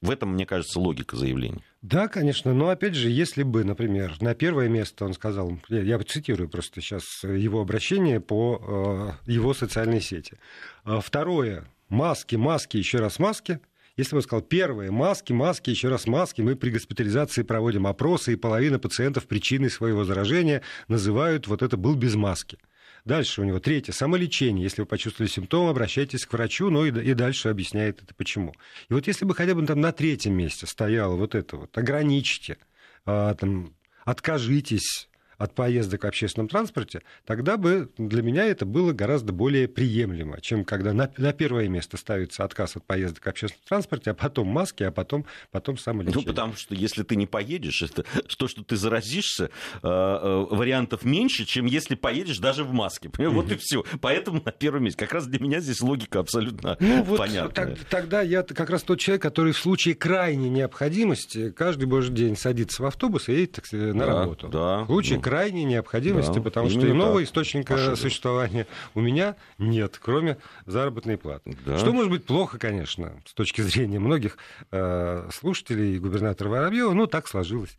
В 0.00 0.10
этом, 0.10 0.32
мне 0.34 0.46
кажется, 0.46 0.80
логика 0.80 1.16
заявления. 1.16 1.62
Да, 1.80 2.08
конечно, 2.08 2.52
но 2.52 2.70
опять 2.70 2.96
же, 2.96 3.08
если 3.08 3.44
бы, 3.44 3.62
например, 3.62 4.16
на 4.20 4.34
первое 4.34 4.68
место 4.68 5.04
он 5.04 5.14
сказал, 5.14 5.60
я, 5.68 5.82
я 5.82 5.98
цитирую 6.00 6.48
просто 6.48 6.80
сейчас 6.80 7.04
его 7.22 7.60
обращение 7.60 8.20
по 8.20 9.16
э, 9.26 9.30
его 9.30 9.54
социальной 9.54 10.00
сети. 10.00 10.36
«А 10.82 11.00
второе, 11.00 11.64
маски, 11.88 12.36
маски, 12.36 12.78
еще 12.78 12.98
раз 12.98 13.20
маски. 13.20 13.60
Если 14.00 14.12
бы 14.12 14.20
он 14.20 14.22
сказал, 14.22 14.40
первое, 14.40 14.90
маски, 14.90 15.34
маски, 15.34 15.68
еще 15.68 15.88
раз 15.90 16.06
маски, 16.06 16.40
мы 16.40 16.56
при 16.56 16.70
госпитализации 16.70 17.42
проводим 17.42 17.86
опросы, 17.86 18.32
и 18.32 18.36
половина 18.36 18.78
пациентов 18.78 19.26
причиной 19.26 19.68
своего 19.68 20.04
заражения 20.04 20.62
называют 20.88 21.46
вот 21.46 21.60
это 21.60 21.76
был 21.76 21.94
без 21.96 22.14
маски. 22.14 22.56
Дальше 23.04 23.42
у 23.42 23.44
него 23.44 23.58
третье, 23.60 23.92
самолечение. 23.92 24.64
Если 24.64 24.80
вы 24.80 24.86
почувствовали 24.86 25.30
симптомы, 25.30 25.68
обращайтесь 25.68 26.24
к 26.24 26.32
врачу, 26.32 26.70
но 26.70 26.86
и, 26.86 27.10
и 27.10 27.12
дальше 27.12 27.50
объясняет 27.50 28.02
это 28.02 28.14
почему. 28.14 28.54
И 28.88 28.94
вот 28.94 29.06
если 29.06 29.26
бы 29.26 29.34
хотя 29.34 29.54
бы 29.54 29.66
там 29.66 29.82
на 29.82 29.92
третьем 29.92 30.32
месте 30.32 30.66
стояло 30.66 31.14
вот 31.16 31.34
это 31.34 31.58
вот, 31.58 31.76
ограничьте, 31.76 32.56
а, 33.04 33.34
там, 33.34 33.74
откажитесь 34.06 35.09
от 35.40 35.54
поездок 35.54 36.04
в 36.04 36.06
общественном 36.06 36.48
транспорте, 36.48 37.00
тогда 37.24 37.56
бы 37.56 37.88
для 37.96 38.22
меня 38.22 38.44
это 38.44 38.66
было 38.66 38.92
гораздо 38.92 39.32
более 39.32 39.68
приемлемо, 39.68 40.38
чем 40.42 40.66
когда 40.66 40.92
на, 40.92 41.10
на 41.16 41.32
первое 41.32 41.66
место 41.66 41.96
ставится 41.96 42.44
отказ 42.44 42.76
от 42.76 42.84
поездок 42.84 43.24
в 43.24 43.26
общественном 43.26 43.64
транспорте, 43.66 44.10
а 44.10 44.14
потом 44.14 44.48
маски, 44.48 44.82
а 44.82 44.90
потом, 44.90 45.24
потом 45.50 45.78
самолечение. 45.78 46.26
Ну, 46.26 46.30
потому 46.30 46.56
что 46.56 46.74
если 46.74 47.04
ты 47.04 47.16
не 47.16 47.26
поедешь, 47.26 47.80
это 47.80 48.04
то, 48.36 48.48
что 48.48 48.62
ты 48.62 48.76
заразишься, 48.76 49.44
э, 49.44 49.48
э, 49.82 50.46
вариантов 50.50 51.06
меньше, 51.06 51.46
чем 51.46 51.64
если 51.64 51.94
поедешь 51.94 52.38
даже 52.38 52.62
в 52.62 52.72
маске. 52.72 53.10
Вот 53.30 53.50
и 53.52 53.56
все. 53.56 53.84
Поэтому 54.02 54.42
на 54.44 54.50
первом 54.50 54.84
месте. 54.84 54.98
Как 54.98 55.14
раз 55.14 55.26
для 55.26 55.40
меня 55.40 55.60
здесь 55.60 55.80
логика 55.80 56.18
абсолютно 56.18 56.76
ну, 56.80 57.02
вот 57.04 57.18
понятная. 57.18 57.76
Так, 57.76 57.84
тогда 57.88 58.20
я 58.20 58.42
как 58.42 58.68
раз 58.68 58.82
тот 58.82 58.98
человек, 58.98 59.22
который 59.22 59.52
в 59.52 59.58
случае 59.58 59.94
крайней 59.94 60.50
необходимости 60.50 61.50
каждый 61.52 61.86
божий 61.86 62.14
день 62.14 62.36
садится 62.36 62.82
в 62.82 62.86
автобус 62.86 63.28
и 63.28 63.32
едет 63.32 63.52
так, 63.52 63.72
на 63.72 63.94
да, 63.94 64.06
работу. 64.06 64.48
Да, 64.48 64.82
в 64.82 64.86
случае 64.86 65.16
ну 65.16 65.22
крайней 65.30 65.64
необходимости, 65.64 66.34
да, 66.34 66.42
потому 66.42 66.68
что 66.68 66.90
иного 66.90 67.20
так. 67.20 67.24
источника 67.28 67.74
Пошли. 67.74 67.94
существования 67.94 68.66
у 68.94 69.00
меня 69.00 69.36
нет, 69.58 69.96
кроме 70.02 70.38
заработной 70.66 71.16
платы. 71.16 71.56
Да. 71.64 71.78
Что 71.78 71.92
может 71.92 72.10
быть 72.10 72.24
плохо, 72.24 72.58
конечно, 72.58 73.22
с 73.24 73.32
точки 73.32 73.60
зрения 73.60 74.00
многих 74.00 74.38
э, 74.72 75.28
слушателей 75.32 76.00
губернатора 76.00 76.48
Воробьева, 76.48 76.92
но 76.94 77.06
так 77.06 77.28
сложилось, 77.28 77.76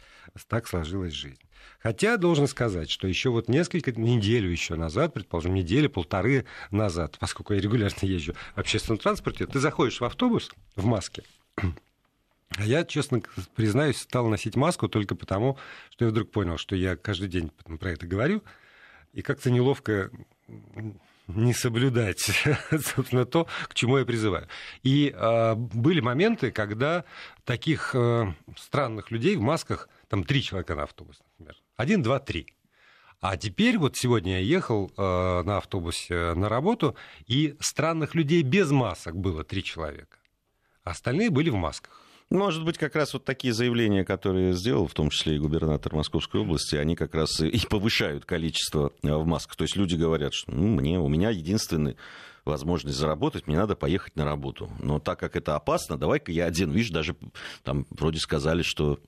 так 0.47 0.65
сложилась 0.65 1.11
жизнь. 1.11 1.41
Хотя 1.79 2.15
должен 2.15 2.47
сказать, 2.47 2.89
что 2.89 3.05
еще 3.05 3.31
вот 3.31 3.49
несколько 3.49 3.91
неделю 3.91 4.49
еще 4.49 4.75
назад, 4.75 5.13
предположим, 5.13 5.53
недели, 5.53 5.87
полторы 5.87 6.45
назад, 6.69 7.17
поскольку 7.19 7.53
я 7.53 7.59
регулярно 7.59 8.05
езжу 8.05 8.33
в 8.55 8.59
общественном 8.59 8.97
транспорте, 8.97 9.45
ты 9.45 9.59
заходишь 9.59 9.99
в 9.99 10.05
автобус 10.05 10.51
в 10.77 10.85
маске, 10.85 11.23
а 12.57 12.65
я, 12.65 12.83
честно 12.83 13.21
признаюсь, 13.55 13.97
стал 13.97 14.27
носить 14.27 14.55
маску 14.55 14.89
только 14.89 15.15
потому, 15.15 15.57
что 15.89 16.05
я 16.05 16.11
вдруг 16.11 16.31
понял, 16.31 16.57
что 16.57 16.75
я 16.75 16.95
каждый 16.95 17.29
день 17.29 17.51
про 17.79 17.91
это 17.91 18.05
говорю, 18.07 18.43
и 19.13 19.21
как-то 19.21 19.49
неловко 19.49 20.11
не 21.27 21.53
соблюдать, 21.53 22.19
собственно, 22.71 23.25
то, 23.25 23.47
к 23.67 23.73
чему 23.73 23.97
я 23.97 24.05
призываю. 24.05 24.47
И 24.83 25.13
э, 25.15 25.55
были 25.55 26.01
моменты, 26.01 26.51
когда 26.51 27.05
таких 27.45 27.95
э, 27.95 28.33
странных 28.57 29.11
людей 29.11 29.37
в 29.37 29.41
масках, 29.41 29.87
там 30.09 30.23
три 30.23 30.43
человека 30.43 30.75
на 30.75 30.83
автобусе, 30.83 31.21
например, 31.37 31.55
один, 31.77 32.01
два, 32.01 32.19
три. 32.19 32.47
А 33.21 33.37
теперь 33.37 33.77
вот 33.77 33.95
сегодня 33.95 34.33
я 34.33 34.39
ехал 34.39 34.91
э, 34.97 35.43
на 35.43 35.57
автобусе 35.57 36.33
на 36.33 36.49
работу, 36.49 36.95
и 37.27 37.55
странных 37.59 38.15
людей 38.15 38.41
без 38.41 38.71
масок 38.71 39.15
было 39.15 39.43
три 39.43 39.63
человека. 39.63 40.17
А 40.83 40.91
остальные 40.91 41.29
были 41.29 41.49
в 41.49 41.55
масках. 41.55 42.00
Может 42.31 42.63
быть, 42.63 42.77
как 42.77 42.95
раз 42.95 43.11
вот 43.11 43.25
такие 43.25 43.53
заявления, 43.53 44.05
которые 44.05 44.53
сделал, 44.53 44.87
в 44.87 44.93
том 44.93 45.09
числе 45.09 45.35
и 45.35 45.39
губернатор 45.39 45.93
Московской 45.93 46.39
области, 46.39 46.77
они 46.77 46.95
как 46.95 47.13
раз 47.13 47.41
и 47.41 47.67
повышают 47.69 48.23
количество 48.23 48.93
э, 49.03 49.13
в 49.13 49.25
масках. 49.25 49.57
То 49.57 49.63
есть 49.63 49.75
люди 49.75 49.95
говорят, 49.95 50.33
что 50.33 50.49
ну, 50.49 50.67
мне, 50.67 50.97
у 50.97 51.09
меня 51.09 51.29
единственный 51.29 51.97
возможность 52.45 52.97
заработать, 52.97 53.47
мне 53.47 53.57
надо 53.57 53.75
поехать 53.75 54.15
на 54.15 54.25
работу. 54.25 54.69
Но 54.79 54.99
так 54.99 55.19
как 55.19 55.35
это 55.35 55.55
опасно, 55.55 55.97
давай-ка 55.97 56.31
я 56.31 56.45
один. 56.45 56.71
Видишь, 56.71 56.91
даже 56.91 57.15
там 57.63 57.85
вроде 57.89 58.19
сказали, 58.19 58.61
что 58.61 58.99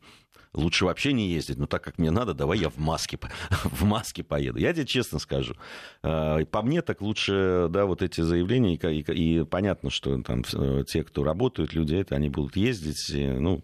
лучше 0.53 0.85
вообще 0.85 1.13
не 1.13 1.29
ездить, 1.29 1.57
но 1.57 1.65
так 1.65 1.83
как 1.83 1.97
мне 1.97 2.11
надо, 2.11 2.33
давай 2.33 2.59
я 2.59 2.69
в 2.69 2.77
маске, 2.77 3.19
в 3.49 3.83
маске 3.83 4.23
поеду. 4.23 4.59
Я 4.59 4.73
тебе 4.73 4.85
честно 4.85 5.19
скажу, 5.19 5.55
а, 6.01 6.43
по 6.45 6.61
мне 6.61 6.81
так 6.81 7.01
лучше, 7.01 7.67
да, 7.69 7.85
вот 7.85 8.01
эти 8.01 8.21
заявления, 8.21 8.75
и, 8.75 9.01
и, 9.01 9.39
и 9.39 9.45
понятно, 9.45 9.89
что 9.89 10.21
там 10.21 10.43
э, 10.53 10.83
те, 10.87 11.03
кто 11.03 11.23
работают, 11.23 11.73
люди 11.73 11.95
это, 11.95 12.15
они 12.15 12.29
будут 12.29 12.55
ездить, 12.55 13.11
ну, 13.13 13.63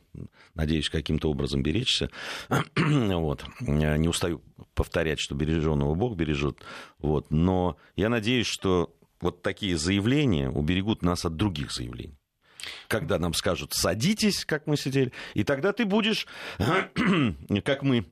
надеюсь, 0.55 0.89
каким-то 0.89 1.29
образом 1.29 1.63
беречься. 1.63 2.09
вот. 2.75 3.45
Не 3.61 4.07
устаю 4.07 4.41
повторять, 4.73 5.19
что 5.19 5.35
береженного 5.35 5.95
Бог 5.95 6.15
бережет. 6.15 6.59
Вот. 6.99 7.31
Но 7.31 7.77
я 7.95 8.09
надеюсь, 8.09 8.47
что 8.47 8.93
вот 9.21 9.41
такие 9.41 9.77
заявления 9.77 10.49
уберегут 10.49 11.01
нас 11.01 11.25
от 11.25 11.35
других 11.35 11.71
заявлений. 11.71 12.17
Когда 12.87 13.19
нам 13.19 13.33
скажут 13.33 13.73
«садитесь», 13.73 14.45
как 14.45 14.67
мы 14.67 14.77
сидели, 14.77 15.11
и 15.33 15.43
тогда 15.43 15.71
ты 15.73 15.85
будешь, 15.85 16.27
как 17.63 17.83
мы 17.83 18.05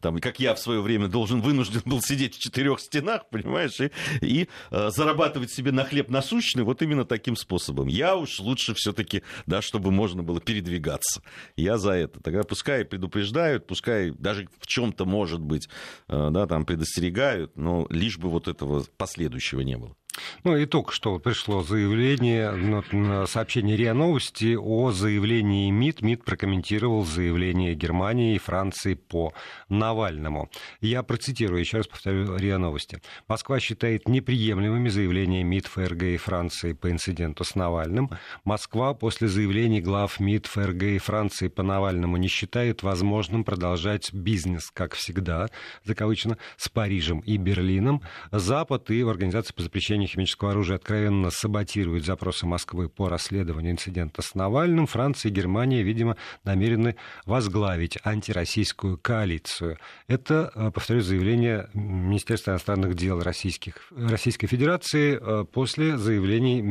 там, 0.00 0.18
как 0.18 0.40
я 0.40 0.54
в 0.54 0.58
свое 0.58 0.80
время 0.80 1.08
должен 1.08 1.40
вынужден 1.40 1.82
был 1.84 2.00
сидеть 2.02 2.36
в 2.36 2.38
четырех 2.38 2.80
стенах, 2.80 3.28
понимаешь, 3.30 3.80
и, 3.80 3.90
и 4.20 4.48
э, 4.70 4.90
зарабатывать 4.90 5.50
себе 5.50 5.72
на 5.72 5.84
хлеб 5.84 6.08
насущный 6.10 6.62
вот 6.62 6.82
именно 6.82 7.04
таким 7.04 7.36
способом. 7.36 7.88
Я 7.88 8.16
уж 8.16 8.40
лучше 8.40 8.74
все-таки, 8.74 9.22
да, 9.46 9.62
чтобы 9.62 9.90
можно 9.90 10.22
было 10.22 10.40
передвигаться. 10.40 11.22
Я 11.56 11.78
за 11.78 11.92
это. 11.92 12.20
Тогда 12.20 12.42
пускай 12.42 12.84
предупреждают, 12.84 13.66
пускай 13.66 14.10
даже 14.10 14.48
в 14.60 14.66
чем-то, 14.66 15.04
может 15.04 15.40
быть, 15.40 15.68
э, 16.08 16.28
да, 16.30 16.46
там 16.46 16.64
предостерегают, 16.64 17.56
но 17.56 17.86
лишь 17.90 18.18
бы 18.18 18.28
вот 18.28 18.48
этого 18.48 18.84
последующего 18.96 19.60
не 19.60 19.76
было. 19.76 19.96
Ну 20.44 20.56
и 20.56 20.66
только 20.66 20.92
что 20.92 21.18
пришло 21.18 21.62
заявление, 21.62 23.26
сообщение 23.26 23.76
РИА 23.76 23.94
Новости 23.94 24.56
о 24.58 24.90
заявлении 24.92 25.70
МИД. 25.70 26.02
МИД 26.02 26.24
прокомментировал 26.24 27.04
заявление 27.04 27.74
Германии 27.74 28.34
и 28.34 28.38
Франции 28.38 28.94
по 28.94 29.32
Навальному. 29.68 30.50
Я 30.80 31.02
процитирую, 31.02 31.60
еще 31.60 31.78
раз 31.78 31.86
повторю 31.86 32.36
РИА 32.36 32.58
Новости. 32.58 33.00
Москва 33.28 33.60
считает 33.60 34.08
неприемлемыми 34.08 34.88
заявления 34.88 35.42
МИД 35.44 35.66
ФРГ 35.66 36.02
и 36.04 36.16
Франции 36.16 36.72
по 36.72 36.90
инциденту 36.90 37.44
с 37.44 37.54
Навальным. 37.54 38.10
Москва 38.44 38.94
после 38.94 39.28
заявлений 39.28 39.80
глав 39.80 40.20
МИД 40.20 40.46
ФРГ 40.46 40.82
и 40.82 40.98
Франции 40.98 41.48
по 41.48 41.62
Навальному 41.62 42.16
не 42.16 42.28
считает 42.28 42.82
возможным 42.82 43.44
продолжать 43.44 44.12
бизнес, 44.12 44.70
как 44.72 44.94
всегда, 44.94 45.48
закавычено, 45.84 46.38
с 46.56 46.68
Парижем 46.68 47.20
и 47.20 47.36
Берлином. 47.36 48.02
Запад 48.32 48.90
и 48.90 49.02
Организация 49.02 49.54
по 49.54 49.62
запрещению 49.62 50.07
химического 50.08 50.50
оружия 50.50 50.76
откровенно 50.76 51.30
саботируют 51.30 52.04
запросы 52.04 52.46
Москвы 52.46 52.88
по 52.88 53.08
расследованию 53.08 53.72
инцидента 53.72 54.22
с 54.22 54.34
Навальным, 54.34 54.86
Франция 54.86 55.30
и 55.30 55.32
Германия, 55.32 55.82
видимо, 55.82 56.16
намерены 56.44 56.96
возглавить 57.26 57.98
антироссийскую 58.04 58.98
коалицию. 58.98 59.78
Это, 60.06 60.50
э, 60.54 60.70
повторю, 60.72 61.00
заявление 61.00 61.68
Министерства 61.74 62.52
иностранных 62.52 62.94
дел 62.94 63.20
Российских, 63.20 63.92
Российской 63.94 64.46
Федерации 64.46 65.18
э, 65.20 65.44
после 65.44 65.96
заявлений 65.96 66.62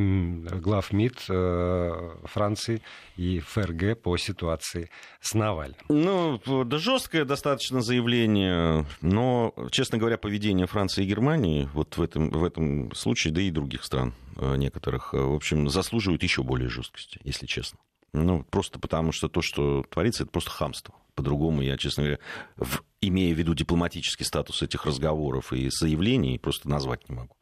глав 0.59 0.91
МИД 0.91 1.25
э, 1.29 2.15
Франции 2.25 2.81
и 3.15 3.39
ФРГ 3.39 4.01
по 4.01 4.17
ситуации 4.17 4.89
с 5.21 5.33
Навальным. 5.33 5.77
Ну, 5.89 6.39
да, 6.65 6.77
жесткое 6.77 7.25
достаточно 7.25 7.81
заявление, 7.81 8.85
но, 9.01 9.53
честно 9.71 9.97
говоря, 9.97 10.17
поведение 10.17 10.67
Франции 10.67 11.03
и 11.03 11.07
Германии 11.07 11.69
вот 11.73 11.97
в 11.97 12.01
этом, 12.01 12.29
в 12.29 12.43
этом 12.43 12.93
случае, 12.93 13.16
да 13.25 13.41
и 13.41 13.51
других 13.51 13.83
стран 13.83 14.13
э, 14.35 14.55
некоторых, 14.57 15.13
э, 15.13 15.17
в 15.17 15.33
общем, 15.33 15.69
заслуживают 15.69 16.23
еще 16.23 16.43
более 16.43 16.69
жесткости, 16.69 17.19
если 17.23 17.45
честно. 17.45 17.79
Ну, 18.13 18.43
просто 18.43 18.79
потому 18.79 19.11
что 19.11 19.27
то, 19.27 19.41
что 19.41 19.83
творится, 19.89 20.23
это 20.23 20.31
просто 20.31 20.49
хамство. 20.51 20.95
По-другому 21.15 21.61
я, 21.61 21.77
честно 21.77 22.03
говоря, 22.03 22.19
в, 22.55 22.81
имея 23.01 23.33
в 23.33 23.37
виду 23.37 23.53
дипломатический 23.53 24.23
статус 24.23 24.61
этих 24.61 24.85
разговоров 24.85 25.51
и 25.51 25.69
заявлений, 25.69 26.39
просто 26.39 26.69
назвать 26.69 27.09
не 27.09 27.15
могу. 27.15 27.35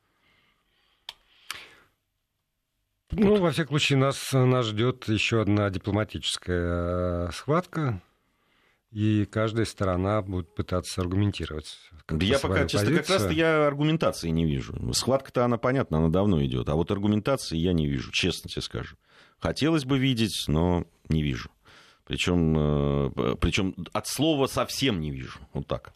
Ну, 3.12 3.36
во 3.36 3.52
всяком 3.52 3.78
случае, 3.78 4.00
нас, 4.00 4.34
нас 4.34 4.66
ждет 4.66 5.08
еще 5.08 5.42
одна 5.42 5.70
дипломатическая 5.70 7.28
э, 7.28 7.32
схватка, 7.32 8.02
и 8.96 9.26
каждая 9.26 9.66
сторона 9.66 10.22
будет 10.22 10.56
пытаться 10.56 11.02
аргументировать. 11.02 11.78
Я 12.12 12.40
пока, 12.40 12.66
честно, 12.66 12.88
позицию. 12.88 12.98
как 12.98 13.10
раз 13.10 13.32
я 13.34 13.68
аргументации 13.68 14.30
не 14.30 14.46
вижу. 14.46 14.74
Схватка-то 14.94 15.44
она 15.44 15.58
понятна, 15.58 15.98
она 15.98 16.08
давно 16.08 16.42
идет, 16.46 16.70
а 16.70 16.76
вот 16.76 16.92
аргументации 16.92 17.58
я 17.58 17.74
не 17.74 17.88
вижу, 17.88 18.10
честно 18.14 18.50
тебе 18.50 18.62
скажу. 18.62 18.96
Хотелось 19.38 19.84
бы 19.84 20.00
видеть, 20.00 20.46
но 20.48 20.86
не 21.10 21.24
вижу. 21.24 21.52
Причем, 22.06 22.56
э, 22.58 23.36
причем 23.42 23.76
от 23.92 24.08
слова 24.08 24.48
совсем 24.48 25.02
не 25.02 25.12
вижу. 25.12 25.40
Вот 25.52 25.68
так. 25.68 25.94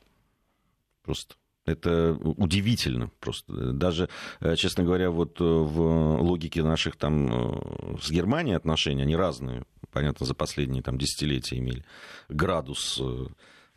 Просто. 1.02 1.36
Это 1.70 2.18
удивительно 2.24 3.12
просто. 3.20 3.74
Даже, 3.74 4.10
э, 4.40 4.56
честно 4.56 4.84
говоря, 4.84 5.12
вот 5.12 5.40
в 5.40 6.22
логике 6.22 6.64
наших 6.64 6.96
там 6.96 7.98
с 8.02 8.10
Германией 8.10 8.56
отношений, 8.56 9.04
они 9.04 9.16
разные, 9.16 9.64
понятно, 9.92 10.26
за 10.26 10.34
последние 10.34 10.84
там 10.84 10.98
десятилетия 10.98 11.58
имели 11.58 11.84
градус 12.30 13.02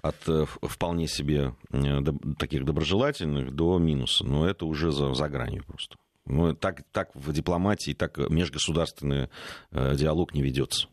от 0.00 0.16
вполне 0.62 1.06
себе 1.06 1.54
таких 2.38 2.64
доброжелательных 2.64 3.54
до 3.54 3.78
минуса. 3.78 4.24
Но 4.24 4.48
это 4.48 4.66
уже 4.66 4.90
за, 4.90 5.14
за 5.14 5.28
гранью 5.28 5.64
просто. 5.64 5.96
Ну, 6.24 6.54
так, 6.54 6.82
так 6.92 7.10
в 7.14 7.32
дипломатии, 7.32 7.92
так 7.92 8.18
межгосударственный 8.30 9.28
э, 9.72 9.94
диалог 9.96 10.34
не 10.34 10.42
ведется. 10.42 10.88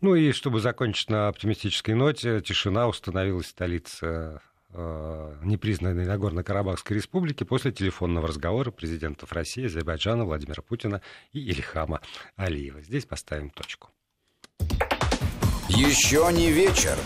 Ну 0.00 0.14
и 0.14 0.32
чтобы 0.32 0.60
закончить 0.60 1.08
на 1.08 1.28
оптимистической 1.28 1.94
ноте, 1.94 2.40
тишина 2.40 2.88
установилась 2.88 3.46
в 3.46 3.50
столице 3.50 4.06
э, 4.06 4.38
непризнанной 4.74 6.06
Нагорно-Карабахской 6.06 6.96
республики 6.96 7.44
после 7.44 7.72
телефонного 7.72 8.28
разговора 8.28 8.70
президентов 8.70 9.32
России, 9.32 9.66
Азербайджана, 9.66 10.24
Владимира 10.24 10.62
Путина 10.62 11.02
и 11.32 11.40
Ильхама 11.40 12.00
Алиева. 12.36 12.80
Здесь 12.80 13.04
поставим 13.04 13.50
точку. 13.50 13.90
Еще 15.68 16.28
не 16.32 16.50
вечер. 16.50 16.96